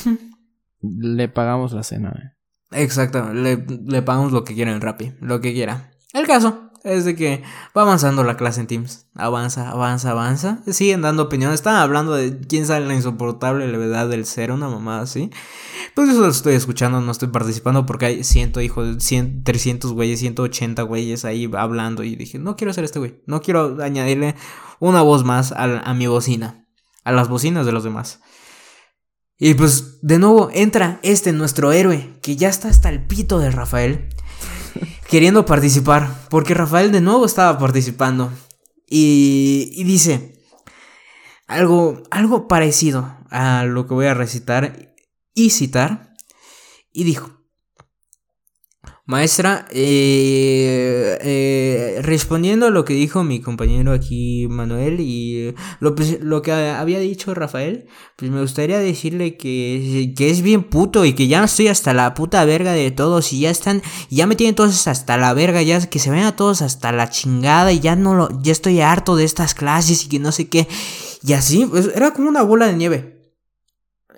[0.80, 2.34] le pagamos la cena.
[2.72, 2.82] Eh.
[2.82, 5.92] Exacto, le, le pagamos lo que quiera en Rappi, lo que quiera.
[6.12, 7.42] El caso es de que
[7.76, 9.06] va avanzando la clase en Teams.
[9.14, 10.62] Avanza, avanza, avanza.
[10.66, 11.56] Siguen dando opiniones.
[11.56, 15.30] Están hablando de quién sabe la insoportable levedad del ser, una mamada así.
[15.94, 20.20] Pues eso lo estoy escuchando, no estoy participando porque hay ciento hijos, 100, 300 güeyes,
[20.20, 22.02] 180 güeyes ahí hablando.
[22.02, 23.22] Y dije, no quiero ser este güey.
[23.26, 24.34] No quiero añadirle
[24.80, 26.66] una voz más a, a mi bocina.
[27.04, 28.20] A las bocinas de los demás.
[29.38, 33.50] Y pues de nuevo entra este nuestro héroe, que ya está hasta el pito de
[33.50, 34.08] Rafael
[35.12, 38.32] queriendo participar, porque Rafael de nuevo estaba participando.
[38.88, 40.42] Y, dice
[41.46, 44.94] algo, algo parecido a lo que voy a recitar
[45.34, 46.14] y citar.
[46.94, 47.41] Y dijo,
[49.04, 56.40] Maestra, eh, eh, respondiendo a lo que dijo mi compañero aquí Manuel y lo, lo,
[56.40, 57.86] que había dicho Rafael,
[58.16, 62.14] pues me gustaría decirle que, que, es bien puto y que ya estoy hasta la
[62.14, 65.84] puta verga de todos y ya están, ya me tienen todos hasta la verga, ya
[65.84, 69.16] que se ven a todos hasta la chingada y ya no lo, ya estoy harto
[69.16, 70.68] de estas clases y que no sé qué.
[71.24, 73.11] Y así, pues era como una bola de nieve.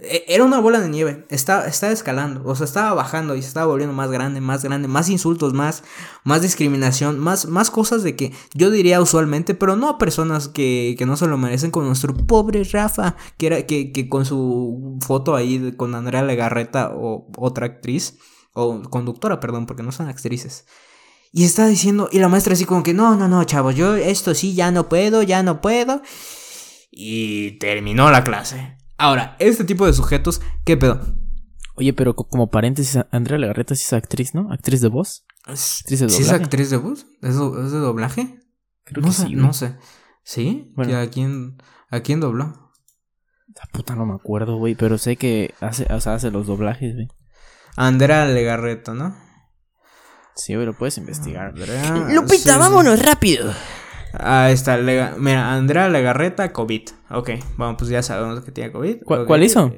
[0.08, 3.48] E, era una bola de nieve, estaba, estaba escalando, o sea, estaba bajando y se
[3.48, 5.82] estaba volviendo más grande, más grande, más insultos, más,
[6.24, 10.94] más discriminación, más, más cosas de que yo diría usualmente, pero no a personas que,
[10.98, 14.98] que no se lo merecen, con nuestro pobre Rafa, que, era, que, que con su
[15.00, 18.18] foto ahí con Andrea Legarreta o otra actriz,
[18.52, 20.66] o conductora, perdón, porque no son actrices.
[21.32, 24.34] Y está diciendo, y la maestra así como que, no, no, no, chavos, yo esto
[24.34, 26.00] sí, ya no puedo, ya no puedo.
[26.92, 28.76] Y terminó la clase.
[28.96, 31.00] Ahora, este tipo de sujetos, ¿qué pedo?
[31.76, 34.52] Oye, pero como paréntesis, Andrea Legarreta sí es actriz, ¿no?
[34.52, 35.24] ¿Actriz de voz?
[35.44, 36.16] ¿Actriz de doblaje?
[36.16, 37.06] ¿Sí es actriz de voz?
[37.20, 38.40] ¿Es, de doblaje?
[38.84, 39.34] Creo no que sé, sí.
[39.34, 39.76] No sé.
[40.22, 40.72] ¿Sí?
[40.76, 41.58] ¿A, quién,
[41.90, 42.72] ¿A quién dobló?
[43.48, 46.94] La puta no me acuerdo, güey, pero sé que hace, o sea, hace los doblajes,
[46.94, 47.08] güey.
[47.76, 49.16] Andrea Legarreta, ¿no?
[50.36, 51.48] Sí, pero puedes investigar.
[51.48, 53.52] Andrea, Lupita, vámonos rápido.
[54.18, 54.78] Ahí está,
[55.18, 56.82] mira, Andrea Legarreta, COVID.
[57.10, 59.02] Ok, bueno, pues ya sabemos que tiene COVID.
[59.04, 59.72] ¿Cuál hizo?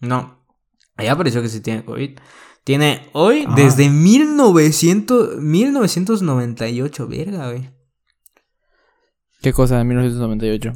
[0.00, 0.44] No,
[0.96, 2.18] ahí apareció que sí tiene COVID.
[2.64, 3.54] Tiene hoy ah.
[3.56, 7.70] desde 1900, 1998, verga, güey.
[9.40, 10.72] ¿Qué cosa de 1998?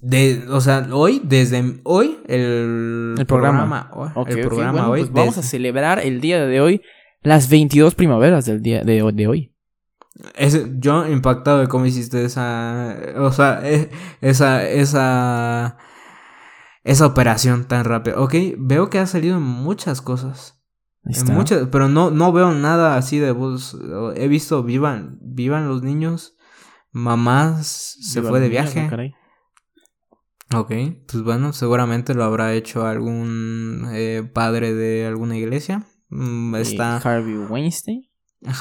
[0.00, 3.90] De, o sea, hoy, desde hoy, el, el programa.
[4.26, 5.00] el programa hoy.
[5.00, 6.80] Pues vamos a celebrar el día de hoy,
[7.22, 9.51] las 22 primaveras del día de, de hoy.
[10.34, 12.96] Es, yo impactado de cómo hiciste esa.
[13.16, 14.68] O sea, e, esa.
[14.68, 15.78] Esa.
[16.84, 18.20] Esa operación tan rápida.
[18.20, 20.60] Ok, veo que ha salido en muchas cosas.
[21.04, 23.76] En muchas, pero no, no veo nada así de voz.
[24.16, 26.36] He visto vivan, vivan los niños.
[26.90, 28.88] Mamás se fue de viaje.
[30.54, 30.72] ok,
[31.06, 35.86] pues bueno, seguramente lo habrá hecho algún eh, padre de alguna iglesia.
[36.10, 36.98] Mm, está.
[36.98, 38.11] Harvey Weinstein.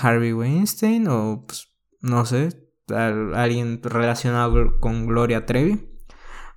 [0.02, 1.68] Harvey Weinstein o pues,
[2.02, 2.50] no sé,
[2.88, 5.88] alguien relacionado con Gloria Trevi.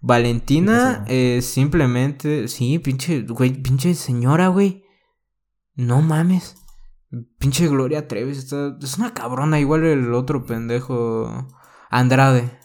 [0.00, 4.84] Valentina eh, simplemente, sí, pinche, güey, pinche señora, güey.
[5.74, 6.56] No mames.
[7.38, 11.48] Pinche Gloria Trevi, está, es una cabrona, igual el otro pendejo
[11.90, 12.58] Andrade.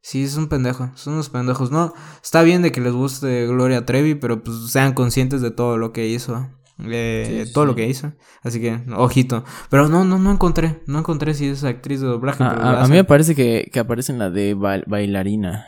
[0.00, 1.70] Sí, es un pendejo, son unos pendejos.
[1.70, 5.78] No, está bien de que les guste Gloria Trevi, pero pues sean conscientes de todo
[5.78, 6.48] lo que hizo.
[6.84, 8.12] Eh, todo lo que hizo.
[8.42, 9.44] Así que, ojito.
[9.70, 10.82] Pero no, no, no encontré.
[10.86, 12.42] No encontré si es actriz de doblaje.
[12.44, 15.66] Ah, a, mí me parece que, que, aparece en la de bailarina.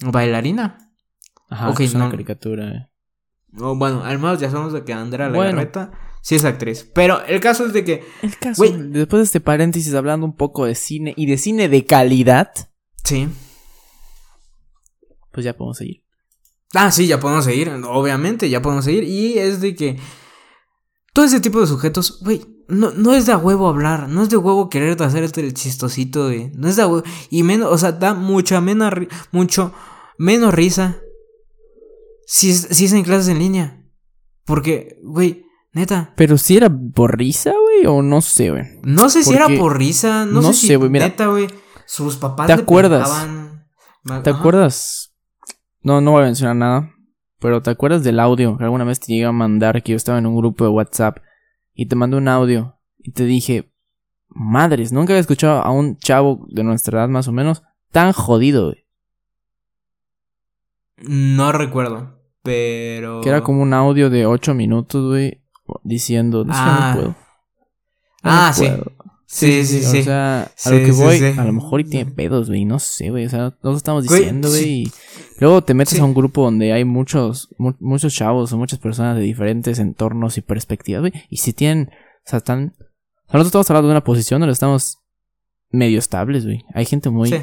[0.00, 0.92] ¿Bailarina?
[1.48, 2.90] Ajá, es una caricatura.
[3.58, 6.90] Oh, bueno, al menos ya sabemos de que Andrea Legarreta sí es actriz.
[6.94, 8.04] Pero el caso es de que.
[8.22, 11.84] El caso, después de este paréntesis hablando un poco de cine y de cine de
[11.84, 12.50] calidad.
[13.04, 13.28] Sí.
[15.32, 16.03] Pues ya podemos seguir.
[16.74, 19.04] Ah, sí, ya podemos seguir, obviamente, ya podemos seguir.
[19.04, 19.98] Y es de que
[21.12, 24.30] todo ese tipo de sujetos, güey, no, no es de a huevo hablar, no es
[24.30, 26.50] de huevo querer hacer este el chistosito, güey.
[26.54, 27.04] No es de a huevo.
[27.30, 28.92] Y menos, o sea, da mucha menos,
[29.30, 29.72] mucho
[30.18, 31.00] menos risa
[32.26, 33.82] si es, si es en clases en línea.
[34.44, 36.12] Porque, güey, neta.
[36.16, 38.64] Pero si era por risa, güey, o no sé, güey.
[38.82, 41.46] No sé si era por risa, no, sé, si, mira, neta, güey.
[41.86, 43.26] Sus papás ¿Te acuerdas?
[44.22, 45.13] ¿Te acuerdas?
[45.84, 46.90] No, no voy a mencionar nada.
[47.38, 50.18] Pero ¿te acuerdas del audio que alguna vez te llegué a mandar que yo estaba
[50.18, 51.18] en un grupo de WhatsApp
[51.74, 53.70] y te mandé un audio y te dije,
[54.28, 58.68] madres, nunca había escuchado a un chavo de nuestra edad más o menos tan jodido,
[58.68, 58.86] güey.
[60.96, 63.20] No recuerdo, pero...
[63.20, 65.42] Que era como un audio de 8 minutos, güey,
[65.82, 66.92] diciendo, ah.
[66.94, 67.16] no puedo.
[68.22, 68.68] ah, sí.
[69.26, 70.00] Sí, sí, sí.
[70.00, 73.10] O sea, a lo que voy, a lo mejor y tiene pedos, güey, no sé,
[73.10, 73.26] güey.
[73.26, 74.82] O sea, no lo estamos diciendo, güey.
[74.82, 74.92] Y
[75.38, 79.22] luego te metes a un grupo donde hay muchos, muchos chavos o muchas personas de
[79.22, 81.12] diferentes entornos y perspectivas, güey.
[81.28, 82.74] Y si tienen, o sea, están.
[83.26, 84.98] nosotros estamos hablando de una posición donde estamos
[85.70, 86.64] medio estables, güey.
[86.74, 87.28] Hay gente muy.
[87.28, 87.42] Sí.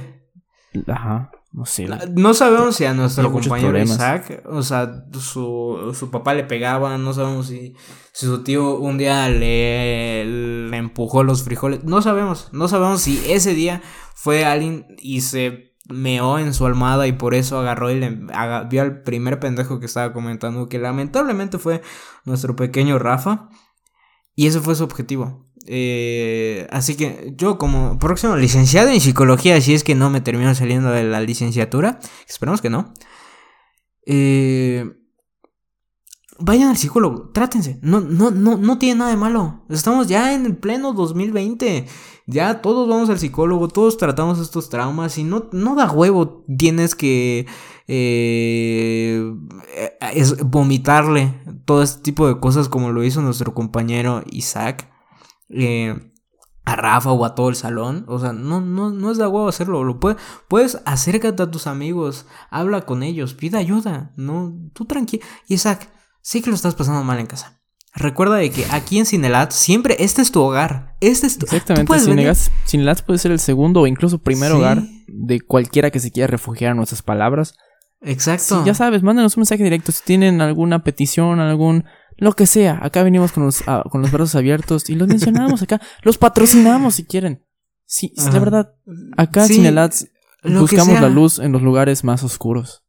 [0.87, 1.31] Ajá.
[1.53, 1.85] No sé.
[2.15, 7.13] No sabemos si a nuestro compañero Isaac, o sea, su, su papá le pegaba, no
[7.13, 7.75] sabemos si,
[8.13, 10.23] si su tío un día le,
[10.69, 13.81] le, empujó los frijoles, no sabemos, no sabemos si ese día
[14.15, 18.19] fue alguien y se meó en su almada y por eso agarró y le
[18.69, 21.81] vio al primer pendejo que estaba comentando, que lamentablemente fue
[22.25, 23.49] nuestro pequeño Rafa,
[24.35, 25.47] y ese fue su objetivo.
[25.67, 30.53] Eh, así que yo como próximo licenciado en psicología, si es que no me termino
[30.55, 32.93] saliendo de la licenciatura, esperemos que no.
[34.05, 35.00] Eh,
[36.41, 39.63] vayan al psicólogo, trátense, no, no, no, no tiene nada de malo.
[39.69, 41.87] Estamos ya en el pleno 2020,
[42.27, 46.95] ya todos vamos al psicólogo, todos tratamos estos traumas y no, no da huevo, tienes
[46.95, 47.47] que
[47.87, 49.33] eh,
[50.45, 54.89] vomitarle todo este tipo de cosas como lo hizo nuestro compañero Isaac.
[55.49, 56.11] Eh,
[56.63, 58.05] a Rafa o a todo el salón.
[58.07, 59.83] O sea, no, no, no es de huevo hacerlo.
[59.83, 64.11] Lo puedes, puedes acércate a tus amigos, habla con ellos, pide ayuda.
[64.15, 65.23] No, tú tranquilo.
[65.47, 67.61] Isaac, sí que lo estás pasando mal en casa.
[67.93, 70.95] Recuerda de que aquí en Cinelat siempre este es tu hogar.
[71.01, 71.93] Este es tu Exactamente,
[72.65, 76.71] Cinelat, puede ser el segundo o incluso primer hogar de cualquiera que se quiera refugiar
[76.71, 77.55] en nuestras palabras.
[78.03, 78.65] Exacto.
[78.65, 81.85] ya sabes, mándanos un mensaje directo si tienen alguna petición, algún
[82.17, 82.79] lo que sea.
[82.81, 85.81] Acá venimos con los, ah, con los brazos abiertos y los mencionamos acá.
[86.03, 87.45] Los patrocinamos si quieren.
[87.85, 88.75] Sí, la verdad.
[89.17, 90.07] Acá en Cinelats
[90.43, 92.83] buscamos la luz en los lugares más oscuros.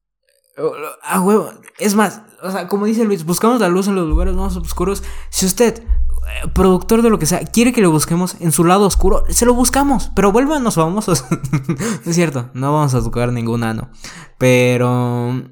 [1.03, 1.51] Ah, huevo.
[1.79, 5.03] Es más, o sea, como dice Luis, buscamos la luz en los lugares más oscuros.
[5.31, 8.87] Si usted, eh, productor de lo que sea, quiere que lo busquemos en su lado
[8.87, 10.11] oscuro, se lo buscamos.
[10.15, 11.25] Pero vuélvanos famosos.
[12.07, 13.91] es cierto, no vamos a tocar ningún ano.
[14.39, 15.43] Pero...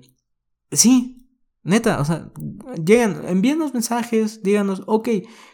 [0.72, 1.20] Sí,
[1.62, 2.30] Neta, o sea,
[2.82, 5.08] llegan, envíenos mensajes, díganos, ok,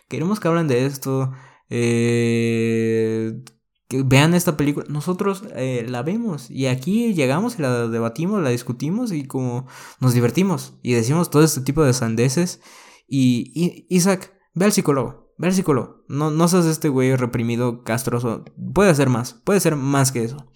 [0.08, 1.32] queremos que hablen de esto,
[1.68, 3.42] eh,
[3.88, 4.86] que vean esta película.
[4.88, 9.66] Nosotros eh, la vemos y aquí llegamos y la debatimos, la discutimos y como
[10.00, 12.60] nos divertimos y decimos todo este tipo de sandeces.
[13.08, 16.04] Y, Isaac, ve al psicólogo, ve al psicólogo.
[16.08, 18.44] No, no seas este güey reprimido, castroso.
[18.74, 20.50] Puede ser más, puede ser más que eso.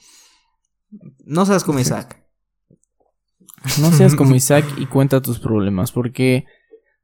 [1.25, 2.17] No seas como Isaac.
[3.79, 6.47] No seas como Isaac y cuenta tus problemas, porque...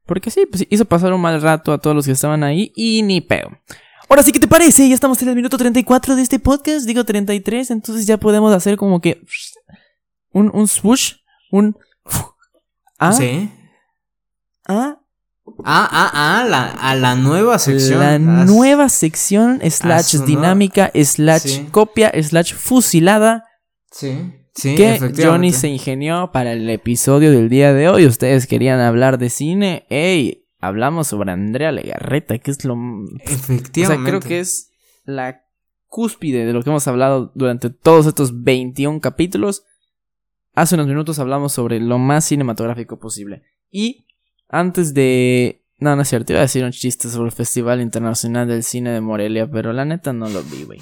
[0.07, 3.03] Porque sí, pues hizo pasar un mal rato a todos los que estaban ahí y
[3.03, 3.51] ni pedo.
[4.09, 4.87] Ahora sí, ¿qué te parece?
[4.87, 8.77] Ya estamos en el minuto 34 de este podcast, digo 33, entonces ya podemos hacer
[8.77, 9.21] como que...
[10.31, 11.13] Un, un swoosh,
[11.51, 11.77] un...
[12.99, 13.13] ¿Ah?
[13.13, 13.51] Sí.
[14.65, 14.99] ¿Ah?
[15.63, 17.99] Ah, ah, ah, la, a la nueva sección.
[17.99, 23.45] La nueva sección slash dinámica slash copia slash fusilada.
[23.91, 28.05] Sí que Johnny se ingenió para el episodio del día de hoy.
[28.05, 29.85] Ustedes querían hablar de cine.
[29.89, 30.46] ¡Ey!
[30.59, 32.75] Hablamos sobre Andrea Legarreta, que es lo.
[33.19, 33.83] Efectivamente.
[33.83, 34.71] O sea, creo que es
[35.05, 35.43] la
[35.87, 39.63] cúspide de lo que hemos hablado durante todos estos 21 capítulos.
[40.53, 43.43] Hace unos minutos hablamos sobre lo más cinematográfico posible.
[43.69, 44.07] Y
[44.49, 45.63] antes de.
[45.79, 48.89] No, no es cierto, iba a decir un chiste sobre el Festival Internacional del Cine
[48.89, 50.79] de Morelia, pero la neta no lo vi, güey.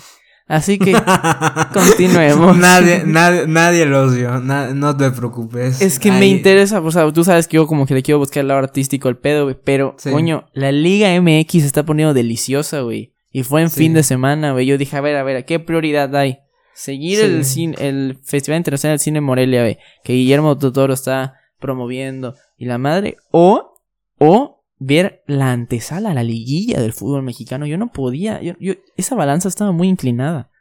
[0.47, 0.93] Así que
[1.73, 2.55] continuemos.
[2.57, 5.81] nadie, nadie, nadie los vio, no te preocupes.
[5.81, 8.41] Es que me interesa, o sea, tú sabes que yo como que le quiero buscar
[8.41, 12.81] el lado artístico al pedo, güey, pero coño, la Liga MX se está poniendo deliciosa,
[12.81, 13.13] güey.
[13.31, 14.65] Y fue en fin de semana, güey.
[14.65, 16.37] Yo dije, a ver, a ver, ¿a qué prioridad hay?
[16.73, 22.35] Seguir el cine, el Festival Internacional del Cine Morelia, güey, que Guillermo Totoro está promoviendo
[22.57, 23.73] y la madre, o,
[24.19, 27.65] o ver la antesala, la liguilla del fútbol mexicano.
[27.65, 28.53] Yo no podía, yo,
[28.97, 30.51] esa balanza estaba muy inclinada.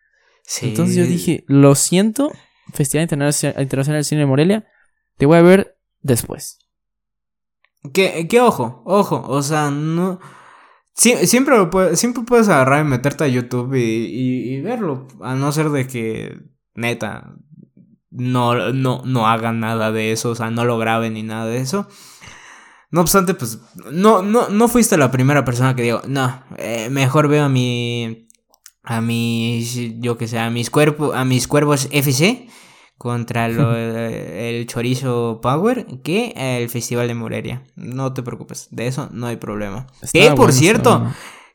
[0.60, 2.30] Entonces yo dije, lo siento,
[2.72, 4.68] Festival Internacional del Cine de Morelia,
[5.16, 6.58] te voy a ver después.
[7.92, 10.20] Que, que ojo, ojo, o sea, no...
[10.94, 11.56] Siempre,
[11.96, 15.08] siempre puedes agarrar y meterte a YouTube y, verlo.
[15.20, 16.38] A no ser de que,
[16.74, 17.34] neta,
[18.10, 20.30] no, no, no hagan nada de eso.
[20.30, 21.88] O sea, no lo graben ni nada de eso.
[22.94, 23.58] No obstante, pues,
[23.90, 28.28] no, no, no fuiste la primera persona que digo, no, eh, mejor veo a mi,
[28.84, 32.46] a mis, yo que sé, a mis cuerpos, a mis cuervos FC
[32.96, 37.64] contra el chorizo Power que el Festival de Morelia.
[37.74, 39.88] No te preocupes, de eso no hay problema.
[40.12, 41.04] que por cierto,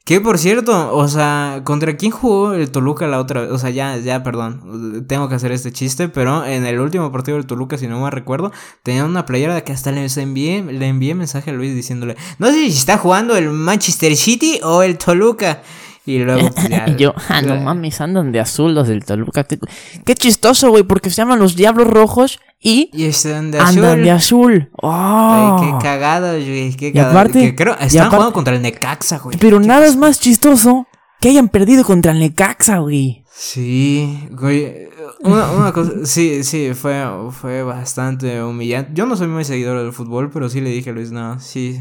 [0.05, 3.51] que por cierto, o sea, ¿contra quién jugó el Toluca la otra vez?
[3.51, 7.37] O sea, ya, ya, perdón, tengo que hacer este chiste, pero en el último partido
[7.37, 10.87] del Toluca, si no me recuerdo, tenía una playera de que hasta le envié, le
[10.87, 14.97] envié mensaje a Luis diciéndole, no sé si está jugando el Manchester City o el
[14.97, 15.61] Toluca.
[16.05, 19.45] Y luego, pues, yo, ah, no mames, andan de azul los del Toluca.
[19.45, 23.83] Qué chistoso, güey, porque se llaman los Diablos Rojos y, y están de azul.
[23.83, 24.71] Andan de azul.
[24.81, 25.57] Oh.
[25.61, 26.73] qué cagado, güey.
[26.75, 27.13] Qué cagado.
[27.13, 29.37] Y aparte, creo, están jugando contra el Necaxa, güey.
[29.39, 30.87] Pero nada es más chistoso
[31.21, 33.23] que hayan perdido contra el Necaxa, güey.
[33.31, 34.89] Sí, güey.
[35.21, 38.91] Una, una cosa, sí, sí, fue, fue bastante humillante.
[38.93, 41.79] Yo no soy muy seguidor del fútbol, pero sí le dije a Luis, no, sí.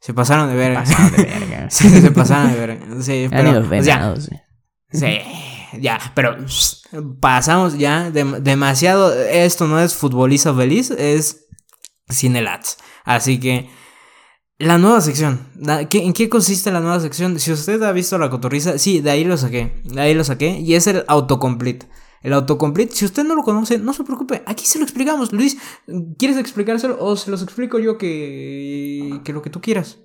[0.00, 0.84] Se pasaron de verga.
[0.86, 1.70] Se pasaron de verga.
[1.70, 2.86] sí, se pasaron de verga.
[3.02, 3.68] Sí, pero.
[3.68, 4.14] Pues ya,
[4.92, 5.18] sí,
[5.78, 6.36] ya, pero
[7.20, 9.12] pasamos ya demasiado.
[9.14, 11.46] Esto no es futbolista feliz, es
[12.08, 12.78] Cinelats.
[13.04, 13.68] Así que.
[14.58, 15.48] La nueva sección.
[15.90, 17.40] ¿En qué consiste la nueva sección?
[17.40, 19.80] Si usted ha visto la cotorriza, sí, de ahí lo saqué.
[19.84, 20.60] De ahí lo saqué.
[20.60, 21.88] Y es el autocomplete.
[22.22, 25.32] El autocomplete, si usted no lo conoce, no se preocupe, aquí se lo explicamos.
[25.32, 25.56] Luis,
[26.18, 29.98] ¿quieres explicárselo o se los explico yo que, que lo que tú quieras?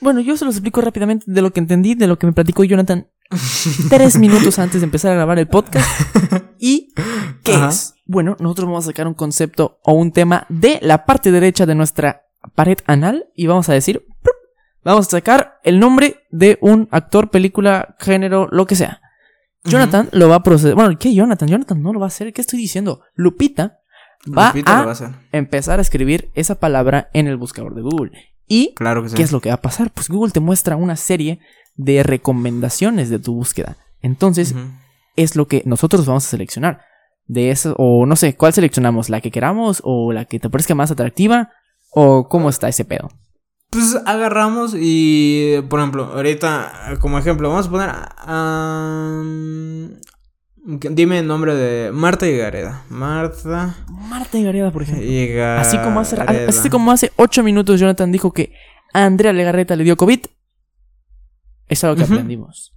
[0.00, 2.62] Bueno, yo se los explico rápidamente de lo que entendí, de lo que me platicó
[2.62, 3.08] Jonathan
[3.90, 5.88] tres minutos antes de empezar a grabar el podcast.
[6.58, 6.94] ¿Y
[7.42, 7.94] qué es?
[8.06, 11.74] Bueno, nosotros vamos a sacar un concepto o un tema de la parte derecha de
[11.74, 12.22] nuestra
[12.54, 14.06] pared anal y vamos a decir,
[14.84, 19.00] vamos a sacar el nombre de un actor, película, género, lo que sea.
[19.64, 20.74] Jonathan lo va a proceder.
[20.74, 21.48] Bueno, ¿qué Jonathan?
[21.48, 22.32] Jonathan no lo va a hacer.
[22.32, 23.02] ¿Qué estoy diciendo?
[23.14, 23.80] Lupita
[24.26, 24.96] va, a,
[25.32, 28.12] empezar a escribir esa palabra en el buscador de Google.
[28.46, 29.90] Y claro ¿qué es lo que va a pasar?
[29.90, 31.40] Pues Google te muestra una serie
[31.76, 33.76] de recomendaciones de tu búsqueda.
[34.00, 34.54] Entonces,
[35.16, 36.80] es lo que nosotros vamos a seleccionar.
[37.26, 39.10] De eso, o no sé, ¿cuál seleccionamos?
[39.10, 39.82] ¿La que queramos?
[39.84, 41.50] ¿O la que te parezca más atractiva?
[41.90, 43.10] ¿O cómo está ese pedo?
[43.70, 47.90] Pues agarramos y, por ejemplo, ahorita, como ejemplo, vamos a poner...
[50.94, 53.76] dime el nombre de Marta Gareda Marta.
[53.88, 55.06] Marta Gareda por ejemplo.
[55.58, 58.52] Así como hace, así como hace 8 minutos Jonathan dijo que
[58.94, 60.20] a Andrea Legarreta le dio COVID.
[61.68, 62.74] Es algo que aprendimos.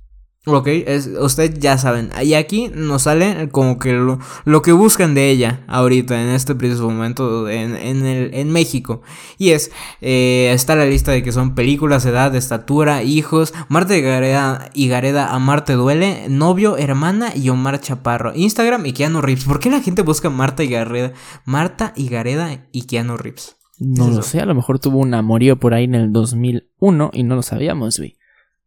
[0.48, 2.10] Ok, es, ustedes ya saben.
[2.24, 6.90] Y aquí nos sale como que lo, que buscan de ella ahorita, en este preciso
[6.90, 9.04] momento, en, en, el, en México.
[9.38, 9.72] Y es,
[10.02, 14.88] eh, está la lista de que son películas, edad, estatura, hijos, Marta y Gareda, y
[14.88, 18.34] Gareda Marte Duele, novio, hermana y Omar Chaparro.
[18.34, 19.46] Instagram y Keanu Reeves.
[19.46, 21.14] ¿Por qué la gente busca Marta y Gareda?
[21.46, 23.58] Marta y Gareda y Keanu Reeves.
[23.78, 27.24] No lo sé, a lo mejor tuvo un amorío por ahí en el 2001 y
[27.24, 28.18] no lo sabíamos, güey.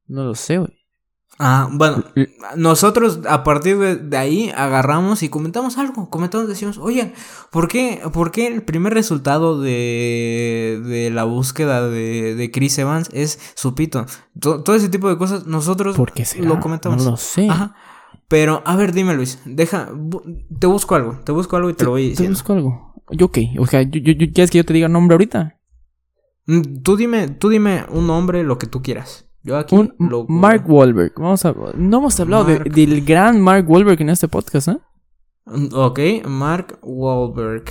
[0.07, 0.84] No lo sé, güey.
[1.39, 2.05] Ah, bueno,
[2.57, 7.13] nosotros a partir de, ahí agarramos y comentamos algo, comentamos, decimos, oye,
[7.51, 13.09] ¿por qué, por qué el primer resultado de, de la búsqueda de, de Chris Evans
[13.13, 14.07] es su pito?
[14.39, 15.97] Todo, ese tipo de cosas nosotros
[16.39, 17.05] lo comentamos.
[17.05, 17.49] No lo sé.
[17.49, 17.75] Ajá.
[18.29, 19.91] Pero, a ver, dime Luis, deja,
[20.59, 22.37] te busco algo, te busco algo y te, lo voy diciendo.
[22.37, 22.95] Te busco algo.
[23.11, 25.59] Yo ok, o sea, yo, ¿quieres que yo te diga nombre ahorita?
[26.47, 29.27] Mm, tú dime, tú dime un nombre, lo que tú quieras.
[29.45, 29.95] Yo aquí un
[30.29, 31.13] Mark Wahlberg.
[31.17, 34.79] Vamos a, no hemos hablado del gran Mark Wahlberg en este podcast, ¿eh?
[35.45, 37.65] Mm, ok, Mark Wahlberg.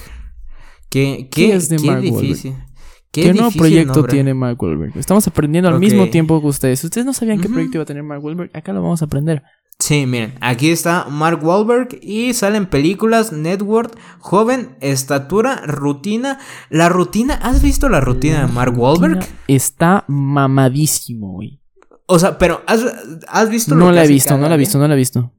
[0.89, 2.51] ¿Qué, qué, es de Mark difícil.
[2.51, 2.73] Wahlberg?
[3.11, 4.95] ¿Qué, nuevo proyecto tiene Mark Wahlberg?
[4.97, 6.83] Estamos aprendiendo al mismo tiempo que ustedes.
[6.83, 8.51] Ustedes no sabían qué proyecto iba a tener Mark Wahlberg.
[8.53, 9.41] Acá lo vamos a aprender.
[9.79, 16.37] Sí, miren, aquí está Mark Wahlberg y salen películas, Network, Joven, Estatura, Rutina.
[16.69, 19.25] La rutina, ¿has visto la rutina de Mark Wahlberg?
[19.47, 21.62] Está mamadísimo, güey.
[22.05, 22.83] O sea, pero ¿has,
[23.27, 25.31] has visto No la he visto, no la he visto, no la he visto.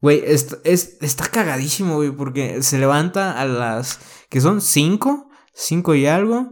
[0.00, 4.00] Güey, es, está cagadísimo, güey, porque se levanta a las...
[4.28, 6.50] que son cinco, cinco y algo.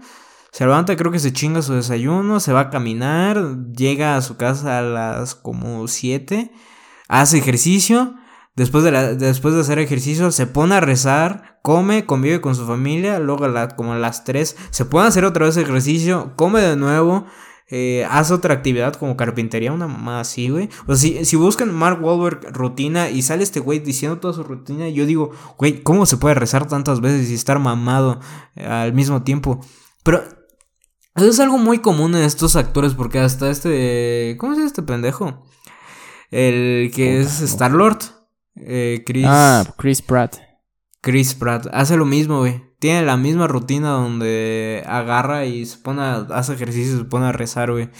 [0.52, 4.36] Se levanta, creo que se chinga su desayuno, se va a caminar, llega a su
[4.36, 6.50] casa a las como siete,
[7.08, 8.16] hace ejercicio,
[8.56, 12.66] después de, la, después de hacer ejercicio se pone a rezar, come, convive con su
[12.66, 13.46] familia, luego
[13.76, 17.26] como a las tres se pone a hacer otra vez ejercicio, come de nuevo,
[17.70, 20.68] eh, haz otra actividad como carpintería, una más así, güey.
[20.86, 24.88] O sea, si, buscan Mark Wahlberg rutina y sale este güey diciendo toda su rutina,
[24.88, 28.18] yo digo, güey, ¿cómo se puede rezar tantas veces y estar mamado
[28.56, 29.60] eh, al mismo tiempo?
[30.02, 30.24] Pero
[31.14, 34.36] Eso es algo muy común en estos actores porque hasta este...
[34.38, 35.44] ¿Cómo se llama este pendejo?
[36.30, 37.98] El que es Star-Lord.
[38.56, 39.26] Eh, Chris...
[39.28, 40.49] Ah, Chris Pratt.
[41.00, 41.66] Chris Pratt.
[41.72, 42.62] Hace lo mismo, güey.
[42.78, 47.26] Tiene la misma rutina donde agarra y se pone a, hace ejercicio y se pone
[47.26, 47.90] a rezar, güey.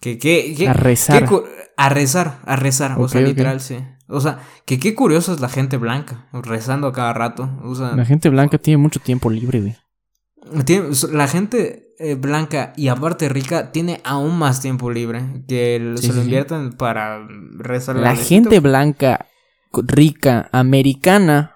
[0.00, 1.28] Que, que, que, a rezar.
[1.76, 2.96] a rezar, a rezar.
[2.98, 3.78] o sea, literal, sí.
[4.08, 7.48] O sea, que qué curioso es la gente blanca, rezando a cada rato.
[7.62, 9.76] O sea, la gente blanca tiene mucho tiempo libre, güey.
[10.64, 16.12] Tiene, la gente eh, blanca y aparte rica tiene aún más tiempo libre que se
[16.12, 17.24] lo invierten para
[17.56, 17.96] rezar.
[17.96, 19.26] La gente blanca,
[19.72, 21.51] rica, americana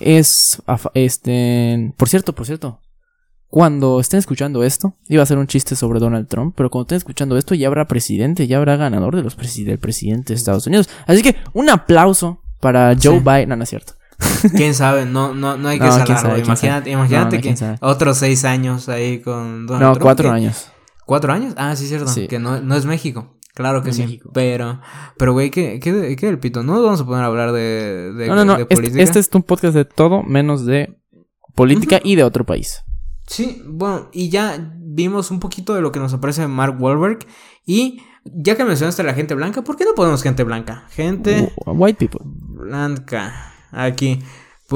[0.00, 0.62] es
[0.94, 2.80] este, por cierto, por cierto,
[3.48, 6.96] cuando estén escuchando esto, iba a ser un chiste sobre Donald Trump, pero cuando estén
[6.96, 10.88] escuchando esto ya habrá presidente, ya habrá ganador de los del presidente de Estados Unidos.
[11.06, 13.92] Así que un aplauso para Joe Biden, no, no es cierto.
[14.56, 19.20] Quién sabe, no, no, no hay que no, Imagínate, imagínate que otros seis años ahí
[19.20, 19.96] con Donald Trump.
[19.98, 20.68] No, cuatro años.
[21.04, 21.54] ¿Cuatro años?
[21.58, 22.10] Ah, sí, cierto.
[22.28, 23.36] Que no, no es México.
[23.54, 24.20] Claro que sí.
[24.32, 24.80] Pero,
[25.18, 26.62] pero güey, ¿qué, qué, qué del pito?
[26.62, 28.56] No vamos a poner a hablar de, de, no, no, no.
[28.56, 29.02] Este, política.
[29.02, 30.98] Este, es un podcast de todo menos de
[31.54, 32.82] política y de otro país.
[33.26, 37.26] Sí, bueno, y ya vimos un poquito de lo que nos aparece Mark Wahlberg.
[37.66, 40.86] Y ya que mencionaste a la gente blanca, ¿por qué no ponemos gente blanca?
[40.90, 41.52] Gente.
[41.66, 42.22] White people.
[42.24, 43.52] Blanca.
[43.70, 44.20] Aquí.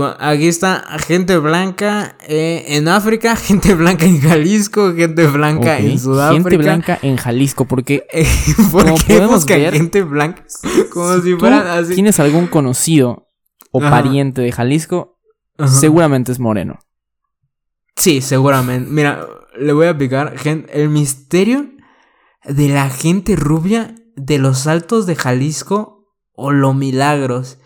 [0.04, 6.50] Aquí está gente blanca eh, en África, gente blanca en Jalisco, gente blanca en Sudáfrica.
[6.50, 8.06] Gente blanca en Jalisco, porque,
[8.70, 10.44] como podemos ver, gente blanca,
[10.92, 11.94] como si fueran así.
[11.94, 13.28] ¿Tienes algún conocido
[13.70, 15.18] o pariente de Jalisco?
[15.66, 16.78] Seguramente es moreno.
[17.96, 18.90] Sí, seguramente.
[18.90, 19.26] Mira,
[19.58, 21.70] le voy a picar el misterio
[22.44, 27.58] de la gente rubia de los altos de Jalisco o los milagros.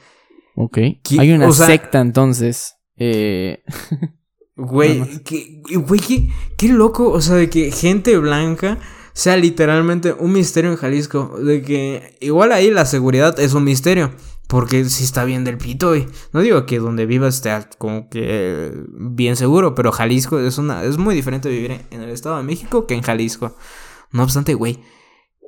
[0.63, 0.79] Ok.
[1.19, 2.77] Hay una secta entonces.
[2.97, 3.63] Eh...
[4.57, 6.01] Güey, qué, güey
[6.59, 8.77] qué, loco, o sea, de que gente blanca
[9.15, 11.35] sea literalmente un misterio en Jalisco.
[11.43, 14.13] De que igual ahí la seguridad es un misterio.
[14.49, 16.07] Porque si está bien del pito, güey.
[16.35, 20.99] No digo que donde vivas esté como que bien seguro, pero Jalisco es una es
[20.99, 23.57] muy diferente vivir en el Estado de México que en Jalisco.
[24.13, 24.81] No obstante, güey,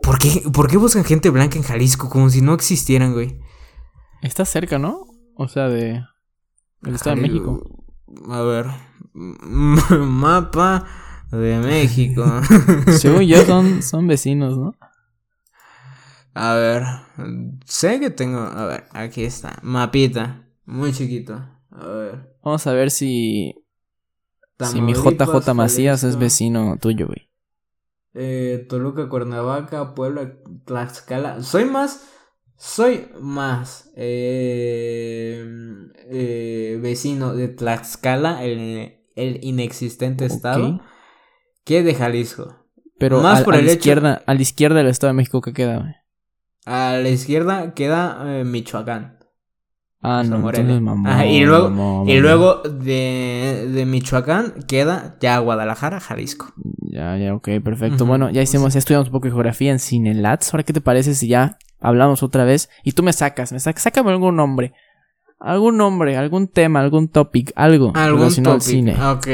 [0.00, 3.40] ¿por qué, ¿por qué buscan gente blanca en Jalisco como si no existieran, güey?
[4.22, 5.04] Está cerca, ¿no?
[5.34, 6.04] O sea, de.
[6.82, 7.84] El Estado de México.
[8.30, 8.66] A ver.
[9.12, 10.86] Mapa
[11.32, 12.24] de México.
[12.98, 14.74] Según yo, son, son vecinos, ¿no?
[16.34, 16.84] A ver.
[17.66, 18.38] Sé que tengo.
[18.38, 19.58] A ver, aquí está.
[19.62, 20.46] Mapita.
[20.66, 21.34] Muy chiquito.
[21.72, 22.36] A ver.
[22.44, 23.54] Vamos a ver si.
[24.60, 27.28] si mi JJ Macías es vecino tuyo, güey.
[28.14, 30.32] Eh, Toluca, Cuernavaca, Puebla,
[30.64, 31.42] Tlaxcala.
[31.42, 32.08] Soy más
[32.62, 35.44] soy más eh,
[36.08, 40.80] eh, vecino de Tlaxcala, el, inexistente estado,
[41.64, 42.54] que de Jalisco.
[43.00, 46.04] Pero más por a la izquierda, a la izquierda del Estado de México, ¿qué queda?
[46.64, 49.18] A la izquierda queda eh, Michoacán.
[50.00, 50.38] Ah, no,
[51.24, 56.52] y luego, y luego de, de, Michoacán queda ya Guadalajara, Jalisco.
[56.78, 58.06] Ya, ya, ok, perfecto.
[58.06, 60.54] Bueno, ya hicimos, ya estudiamos un poco de geografía en Cinelats.
[60.54, 63.82] Ahora, ¿qué te parece si ya hablamos otra vez y tú me sacas, me sacas,
[63.82, 64.72] sácame algún nombre.
[65.38, 68.96] Algún nombre, algún tema, algún topic, algo ¿Algún relacionado al cine.
[69.04, 69.26] Ok.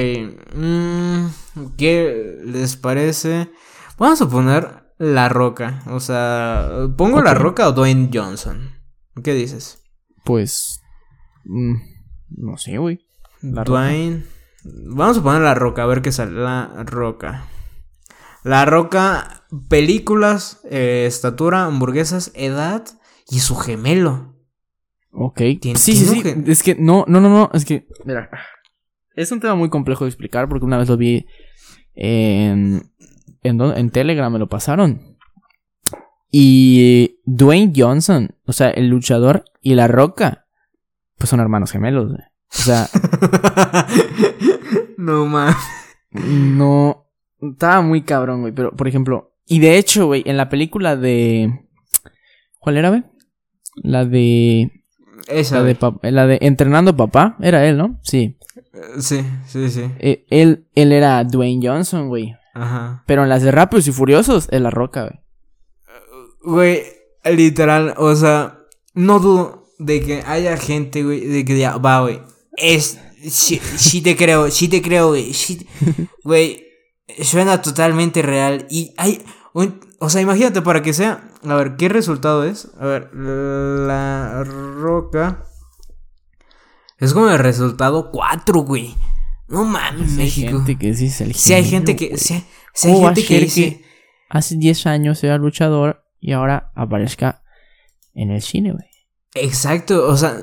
[0.55, 1.27] Mm,
[1.77, 3.51] ¿Qué les parece?
[3.99, 5.83] Vamos a poner La Roca.
[5.89, 8.71] O sea, ¿pongo La Roca o Dwayne Johnson?
[9.23, 9.85] ¿Qué dices?
[10.25, 10.81] Pues.
[11.45, 11.75] Mm,
[12.31, 13.07] no sé, güey.
[13.43, 14.25] Dwayne.
[14.65, 16.33] Vamos a poner La Roca, a ver qué sale.
[16.33, 17.45] La Roca.
[18.45, 22.85] La Roca, películas, eh, estatura, hamburguesas, edad
[23.29, 24.35] y su gemelo.
[25.11, 25.41] Ok.
[25.75, 26.23] Sí, sí, sí.
[26.47, 27.51] Es que no, no, no, no.
[27.53, 27.87] Es que.
[28.05, 28.31] Mira.
[29.15, 31.27] Es un tema muy complejo de explicar porque una vez lo vi
[31.95, 32.93] en.
[33.43, 35.17] En, en Telegram me lo pasaron.
[36.31, 40.47] Y Dwayne Johnson, o sea, el luchador y La Roca,
[41.17, 42.13] pues son hermanos gemelos.
[42.13, 42.17] O
[42.51, 42.89] sea.
[44.99, 45.57] no más.
[46.11, 47.08] No.
[47.41, 48.53] Estaba muy cabrón, güey.
[48.53, 49.35] Pero, por ejemplo.
[49.47, 51.61] Y de hecho, güey, en la película de.
[52.59, 53.05] ¿Cuál era, güey?
[53.83, 54.71] La de.
[55.29, 55.61] Esa.
[55.61, 55.77] La de,
[56.11, 57.37] la de Entrenando Papá.
[57.41, 57.99] Era él, ¿no?
[58.03, 58.39] Sí.
[59.01, 59.91] Sí, sí, sí.
[59.99, 62.35] Eh, él, él era Dwayne Johnson, güey.
[62.55, 63.03] Ajá.
[63.07, 65.21] Pero en las de Rápidos y Furiosos es la roca, güey.
[66.43, 66.83] Güey,
[67.25, 68.61] literal, o sea,
[68.95, 72.21] no dudo de que haya gente, güey, de que ya, va, güey.
[72.57, 72.99] Es.
[73.29, 75.33] Sí, te creo, sí te creo, güey.
[76.25, 76.68] güey,
[77.23, 78.67] suena totalmente real.
[78.71, 79.25] Y hay.
[79.99, 81.29] o sea, imagínate para que sea.
[81.47, 82.69] A ver, ¿qué resultado es?
[82.81, 85.45] A ver, la roca.
[86.99, 88.95] Es como el resultado 4, güey.
[89.47, 90.49] No mames, México.
[90.49, 92.17] Hay gente que sí es el Sí, hay gente que.
[92.19, 92.45] Si hay
[92.83, 93.85] ¿Cómo va a gente que dice, que
[94.29, 97.43] hace 10 años era luchador y ahora aparezca
[98.15, 98.85] en el cine, güey?
[99.35, 100.43] Exacto, o sea,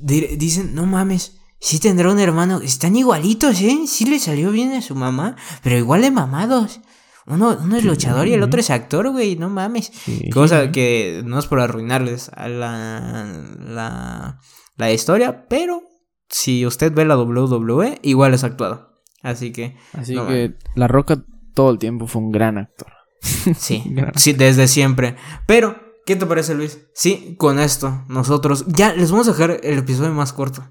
[0.00, 3.80] di- dicen, no mames, sí tendrá un hermano, están igualitos, ¿eh?
[3.86, 6.80] Sí le salió bien a su mamá, pero igual de mamados.
[7.26, 9.92] Uno, uno es luchador y el otro es actor, güey, no mames.
[10.04, 10.30] Sí.
[10.30, 13.26] Cosa que no es por arruinarles a la,
[13.60, 14.40] la,
[14.76, 15.82] la historia, pero
[16.30, 19.02] si usted ve la WWE, igual es actuado.
[19.22, 21.22] Así que, Así no que La Roca
[21.54, 22.92] todo el tiempo fue un gran actor.
[23.58, 25.16] sí, Gran- sí, desde siempre.
[25.46, 26.78] Pero, ¿qué te parece, Luis?
[26.94, 30.64] Sí, con esto, nosotros ya les vamos a dejar el episodio más corto.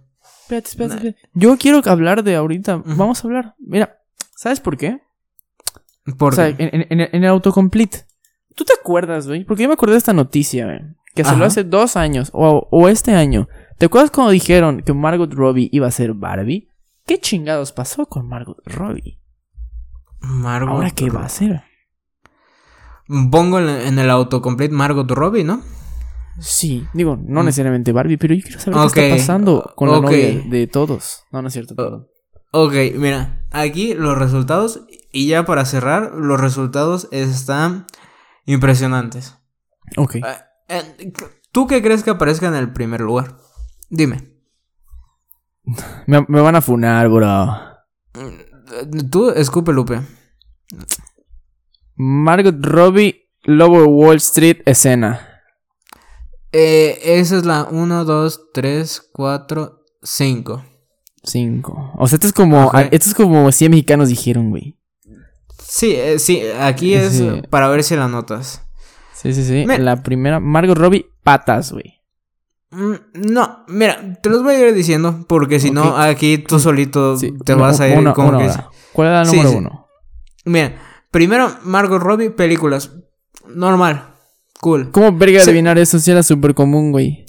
[0.47, 1.29] Espérate, espérate, espérate.
[1.33, 2.81] Yo quiero hablar de ahorita.
[2.85, 3.55] Vamos a hablar.
[3.59, 3.99] Mira,
[4.35, 5.01] ¿sabes por qué?
[6.17, 8.05] Porque, O sea, en, en- en- en el autocomplete.
[8.55, 9.43] ¿Tú te acuerdas, güey?
[9.43, 10.79] Porque yo me acordé de esta noticia, güey.
[11.13, 11.45] Que se lo Ajá.
[11.47, 13.49] hace dos años o, o este año.
[13.77, 16.69] ¿Te acuerdas cuando dijeron que Margot Robbie iba a ser Barbie?
[17.05, 19.19] ¿Qué chingados pasó con Margot Robbie?
[20.19, 21.63] Margot ¿Ahora qué va a hacer?
[23.31, 25.61] Pongo en en el autocomplete Margot Robbie, ¿no?
[26.39, 27.45] Sí, digo, no Mm.
[27.45, 30.03] necesariamente Barbie, pero yo quiero saber Ok, qué está pasando con la ok.
[30.05, 31.23] novia de todos.
[31.31, 31.75] No, no es cierto.
[31.77, 32.07] Oh,
[32.51, 34.81] Ok, mira, aquí los resultados,
[35.11, 37.85] y ya para cerrar, los resultados están
[38.45, 39.35] impresionantes.
[39.97, 40.15] Ok.
[40.15, 40.23] Eh,
[40.69, 41.13] eh,
[41.51, 43.37] ¿Tú qué crees que aparezca en el primer lugar?
[43.89, 44.31] Dime.
[46.07, 47.47] Me, me van a funar, bro.
[48.13, 50.01] Mm, Tú, escupe Lupe.
[51.95, 55.26] Margot Robbie, Lobo Wall Street, escena.
[56.59, 60.63] Eh, esa es la 1, 2, 3, 4, 5.
[61.23, 61.91] Cinco.
[61.97, 62.69] O sea, esto es como.
[62.69, 62.83] Ajá.
[62.91, 64.77] Esto es como 100 mexicanos dijeron, güey.
[65.61, 67.41] Sí, eh, sí, aquí es Sí.
[67.49, 68.63] para ver si la notas.
[69.13, 69.65] Sí, sí, sí.
[69.67, 71.95] Me- La primera, Margot Robbie, patas, güey.
[72.71, 72.93] Mm,
[73.31, 75.99] No, mira, te los voy a ir diciendo, porque si no, Ok.
[75.99, 78.51] aquí tú solito Sí, te no, vas a ir una- como una que...
[78.93, 79.55] ¿Cuál era la Sí, número sí.
[79.57, 79.87] uno?
[80.45, 80.75] Mira,
[81.11, 82.91] primero Margot Robbie, películas.
[83.47, 84.13] Normal,
[84.61, 84.91] cool.
[84.91, 85.49] ¿Cómo verga Sí.
[85.49, 87.25] adivinar eso si era súper común, güey?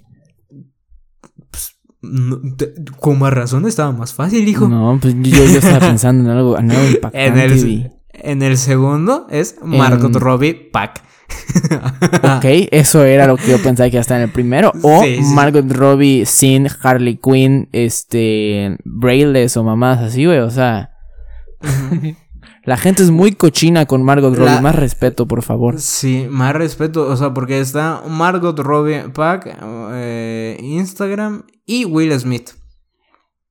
[2.01, 4.68] No, te- con más razón estaba más fácil, hijo.
[4.68, 8.57] No, pues yo, yo estaba pensando en algo, en algo impactante, en, el, en el
[8.57, 11.03] segundo es Margot En- Robbie Pack.
[12.39, 14.72] Ok, eso era lo que yo pensaba que iba a estar en el primero.
[14.83, 15.22] O Sí, sí.
[15.35, 20.39] Margot Robbie sin Harley Quinn, este, Brailles o mamás así, güey.
[20.39, 20.91] O sea,
[22.68, 24.46] la gente es muy cochina con Margot Robbie.
[24.54, 25.80] La- Más respeto, por favor.
[25.80, 29.58] Sí, más respeto, o sea, porque está Margot Robbie Pack,
[29.92, 32.50] eh, Instagram y Will Smith.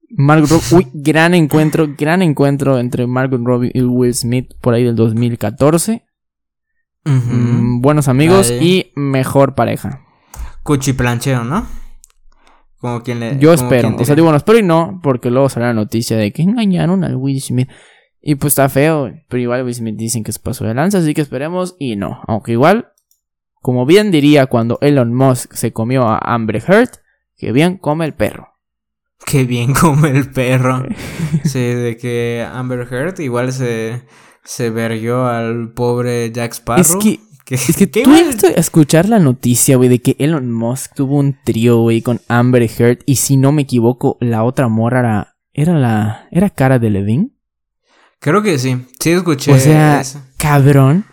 [0.09, 4.83] Margot Robbie, uy, gran encuentro, gran encuentro entre Margot Robbie y Will Smith por ahí
[4.85, 6.05] del 2014.
[7.05, 7.15] Ujú.
[7.15, 10.01] Mm, buenos amigos y mejor pareja.
[10.63, 11.65] Cuchiplancheo, ¿no?
[12.79, 13.37] Como quien le.
[13.39, 13.95] Yo espero.
[13.97, 17.03] O sea, digo, no espero y no, porque luego sale la noticia de que engañaron
[17.03, 17.69] al Will Smith.
[18.29, 21.21] Y pues está feo, pero igual Smith dicen que se pasó de lanza, así que
[21.21, 22.19] esperemos y no.
[22.27, 22.89] Aunque igual,
[23.61, 26.89] como bien diría cuando Elon Musk se comió a Amber Heard,
[27.37, 28.49] que bien come el perro.
[29.25, 30.83] Qué bien come el perro.
[31.45, 34.01] sí, de que Amber Heard igual se,
[34.43, 36.81] se vergió al pobre Jack Sparrow.
[36.81, 40.95] Es que, que, es que qué tú escuchar la noticia, güey, de que Elon Musk
[40.95, 42.99] tuvo un trío, güey, con Amber Heard.
[43.05, 47.29] Y si no me equivoco, la otra morra era, era la, era cara de Levine.
[48.19, 48.85] Creo que sí.
[48.99, 49.53] Sí, escuché.
[49.53, 50.21] O sea, eso.
[50.37, 51.05] cabrón.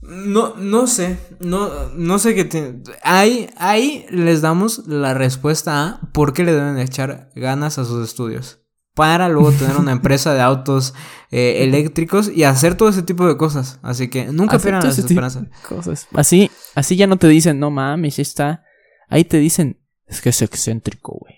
[0.00, 1.18] No, no sé.
[1.40, 2.82] No, no sé qué tiene.
[3.02, 8.04] Ahí, ahí les damos la respuesta a por qué le deben echar ganas a sus
[8.06, 8.60] estudios.
[8.94, 10.92] Para luego tener una empresa de autos
[11.30, 13.78] eh, eléctricos y hacer todo ese tipo de cosas.
[13.82, 15.44] Así que nunca Hacer pierdan las esperanzas.
[15.68, 16.06] Cosas.
[16.12, 18.64] Así, así ya no te dicen, no mames, está.
[19.08, 21.34] Ahí te dicen, es que es excéntrico, güey.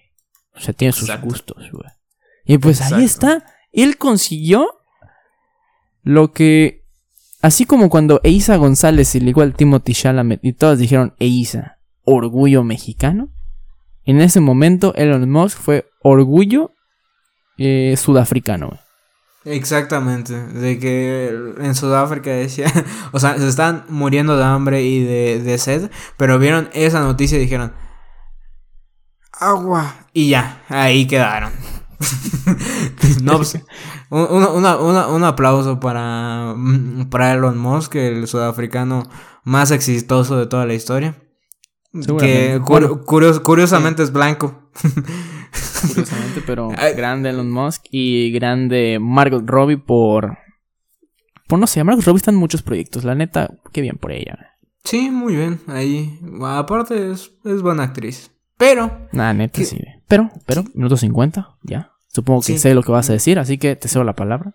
[0.57, 1.27] O sea, tiene sus Exacto.
[1.27, 1.89] gustos, güey.
[2.45, 3.05] Y pues ahí Exacto.
[3.05, 3.47] está.
[3.73, 4.69] Él consiguió
[6.05, 6.85] lo que.
[7.43, 13.29] Así como cuando Eiza González le igual Timothy Chalamet y todos dijeron Eiza, orgullo mexicano.
[14.05, 16.73] En ese momento Elon Musk fue orgullo
[17.59, 18.79] eh, sudafricano.
[19.45, 20.35] Exactamente.
[20.35, 21.29] De que
[21.59, 22.67] en Sudáfrica decía.
[23.13, 25.91] O sea, se están muriendo de hambre y de, de sed.
[26.17, 27.73] Pero vieron esa noticia y dijeron.
[29.33, 30.07] Agua.
[30.13, 31.53] Y ya, ahí quedaron.
[33.23, 33.55] no, pues,
[34.11, 39.09] un, un- una- una- un aplauso para, mm, para Elon Musk, el sudafricano
[39.45, 41.17] más exitoso de toda la historia.
[42.19, 44.71] Que cur- curios- curiosamente es blanco.
[45.89, 50.39] Curiosamente, pero grande Elon Musk y grande Margot Robbie por.
[51.47, 53.05] Por no sé, Margot Robbie está en muchos proyectos.
[53.05, 54.57] La neta, qué bien por ella.
[54.83, 55.61] Sí, muy bien.
[55.69, 56.19] Ahí.
[56.43, 58.31] Aparte es, es buena actriz.
[58.57, 59.09] Pero.
[59.13, 59.79] Nada, neta, sí.
[60.09, 61.93] Pero, pero, minuto 50, ya.
[62.09, 62.59] Supongo que Sí.
[62.59, 64.55] sé lo que vas a decir, así que te cedo la palabra.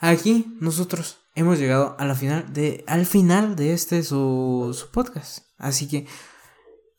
[0.00, 5.44] Aquí nosotros hemos llegado a la final de, al final de este su, su podcast.
[5.58, 6.06] Así que,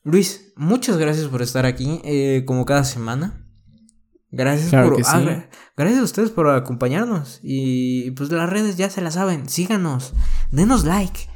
[0.04, 3.42] Luis, muchas gracias por estar aquí eh, como cada semana.
[4.36, 5.46] Gracias por ah,
[5.78, 10.14] gracias a ustedes por acompañarnos y pues las redes ya se las saben, síganos,
[10.50, 11.30] denos like,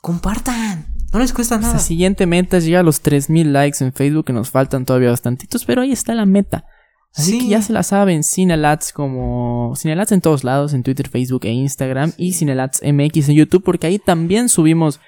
[0.00, 1.74] compartan, no les cuesta nada.
[1.74, 5.10] La siguiente meta es llegar a los 3000 likes en Facebook, que nos faltan todavía
[5.10, 6.64] bastantitos, pero ahí está la meta.
[7.14, 11.44] Así que ya se la saben, Cinelats como Cinelats en todos lados, en Twitter, Facebook
[11.44, 15.00] e Instagram y Cinelats MX en YouTube, porque ahí también subimos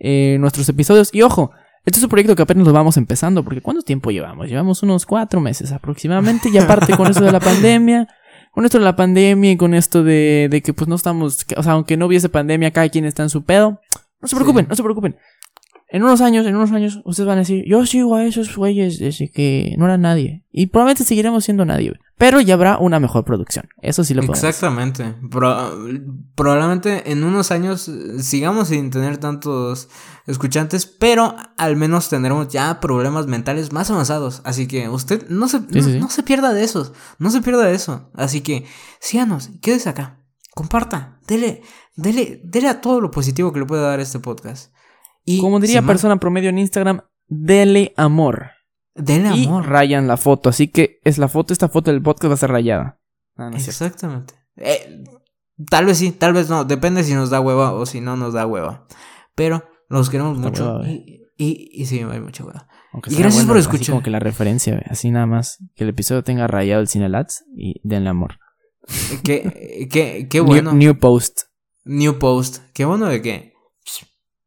[0.00, 1.14] eh, nuestros episodios.
[1.14, 1.52] Y ojo,
[1.84, 4.48] este es un proyecto que apenas lo vamos empezando, porque ¿cuánto tiempo llevamos?
[4.48, 8.08] Llevamos unos cuatro meses aproximadamente, y aparte con esto de la pandemia,
[8.50, 11.62] con esto de la pandemia y con esto de, de que pues no estamos, o
[11.62, 13.80] sea, aunque no hubiese pandemia, cada quien está en su pedo,
[14.20, 15.16] no se preocupen, no se preocupen.
[15.94, 18.98] En unos años, en unos años, ustedes van a decir, yo sigo a esos güeyes
[18.98, 20.42] desde que no era nadie.
[20.50, 23.68] Y probablemente seguiremos siendo nadie, Pero ya habrá una mejor producción.
[23.80, 25.14] Eso sí lo podemos Exactamente.
[26.34, 27.88] probablemente en unos años
[28.18, 29.88] sigamos sin tener tantos
[30.26, 34.42] escuchantes, pero al menos tendremos ya problemas mentales más avanzados.
[34.44, 36.92] Así que usted no se, no, se pierda de esos.
[37.20, 38.10] No se pierda de eso.
[38.14, 38.64] Así que
[38.98, 40.18] síganos, quédese acá.
[40.56, 41.20] Comparta.
[41.28, 41.62] Dele,
[41.94, 44.74] dele, dele a todo lo positivo que le pueda dar este podcast.
[45.24, 48.50] Y Como diría persona promedio en Instagram, dele amor.
[48.94, 49.64] Dele amor.
[49.64, 50.50] Y rayan la foto.
[50.50, 53.00] Así que es la foto, esta foto del podcast va a ser rayada.
[53.54, 54.34] Exactamente.
[54.56, 55.04] Eh,
[55.68, 56.64] tal vez sí, tal vez no.
[56.64, 58.86] Depende si nos da hueva o si no nos da hueva.
[59.34, 60.82] Pero los queremos mucho.
[60.84, 62.68] y, y, sí, hay mucha hueva.
[63.06, 63.82] y gracias por escuchar.
[63.82, 65.58] Así como que la referencia, así nada más.
[65.74, 68.38] Que el episodio tenga rayado el Cinelats y denle amor.
[69.24, 70.72] qué, qué, qué bueno.
[70.72, 71.42] New, new, post.
[71.84, 72.58] New post.
[72.72, 73.53] Qué bueno de que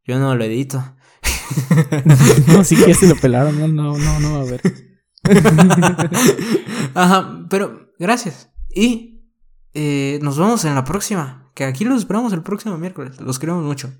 [0.08, 0.84] yo no lo edito.
[2.48, 3.60] no, sí que se lo pelaron.
[3.60, 4.62] No, no, no, no va a ver.
[6.96, 8.50] Ajá, pero gracias.
[8.74, 9.22] Y
[9.74, 11.52] eh, nos vemos en la próxima.
[11.54, 13.20] Que aquí los esperamos el próximo miércoles.
[13.20, 13.92] Los queremos mucho.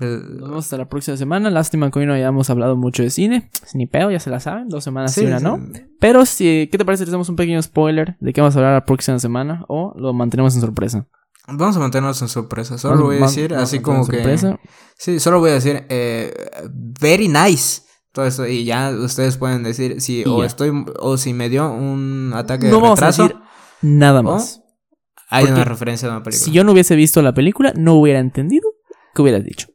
[0.00, 1.50] Eh, nos vemos hasta la próxima semana.
[1.50, 3.50] Lástima que hoy no hayamos hablado mucho de cine.
[3.74, 4.68] Ni pedo, ya se la saben.
[4.68, 5.60] Dos semanas y una, ¿no?
[6.00, 8.72] Pero si, ¿qué te parece si hacemos un pequeño spoiler de qué vamos a hablar
[8.74, 9.64] la próxima semana?
[9.68, 11.06] O lo mantenemos en sorpresa.
[11.46, 12.78] Vamos a mantenernos en sorpresa.
[12.78, 14.58] Solo voy a decir, así como que.
[14.96, 16.32] Sí, solo voy a decir, eh,
[17.00, 17.82] very nice.
[18.12, 18.46] Todo esto.
[18.46, 20.72] Y ya ustedes pueden decir si o estoy.
[21.00, 23.22] O si me dio un ataque no de retraso.
[23.22, 23.48] Vamos a decir
[23.82, 24.62] nada más.
[25.28, 26.44] Hay una referencia de una película.
[26.44, 28.70] Si yo no hubiese visto la película, no hubiera entendido
[29.14, 29.68] qué hubieras dicho.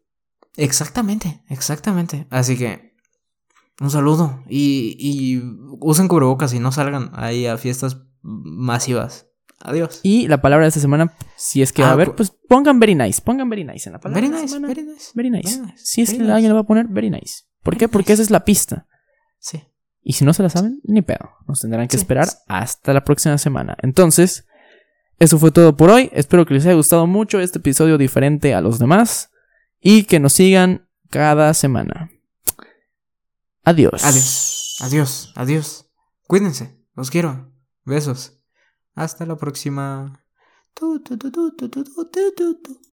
[0.55, 2.27] Exactamente, exactamente.
[2.29, 2.95] Así que.
[3.81, 4.43] Un saludo.
[4.49, 5.41] Y, y
[5.79, 9.28] usen cubrebocas y no salgan ahí a fiestas masivas.
[9.61, 9.99] Adiós.
[10.03, 12.79] Y la palabra de esta semana, si es que va a ah, haber, pues pongan
[12.79, 13.21] very nice.
[13.21, 14.21] Pongan very nice en la palabra.
[14.21, 15.11] Very nice, very nice.
[15.13, 15.61] Very nice.
[15.75, 17.43] Si es que alguien lo va a poner, very nice.
[17.61, 17.89] ¿Por qué?
[17.89, 18.87] Porque esa es la pista.
[19.37, 19.61] Sí.
[20.01, 21.29] Y si no se la saben, ni pedo.
[21.47, 23.75] Nos tendrán que esperar hasta la próxima semana.
[23.81, 24.47] Entonces,
[25.19, 26.09] eso fue todo por hoy.
[26.13, 29.31] Espero que les haya gustado mucho este episodio diferente a los demás.
[29.81, 32.09] Y que nos sigan cada semana.
[33.63, 34.03] Adiós.
[34.03, 34.77] Adiós.
[34.81, 35.33] Adiós.
[35.35, 35.91] Adiós.
[36.27, 36.79] Cuídense.
[36.95, 37.51] Los quiero.
[37.83, 38.38] Besos.
[38.99, 40.25] Hasta la próxima.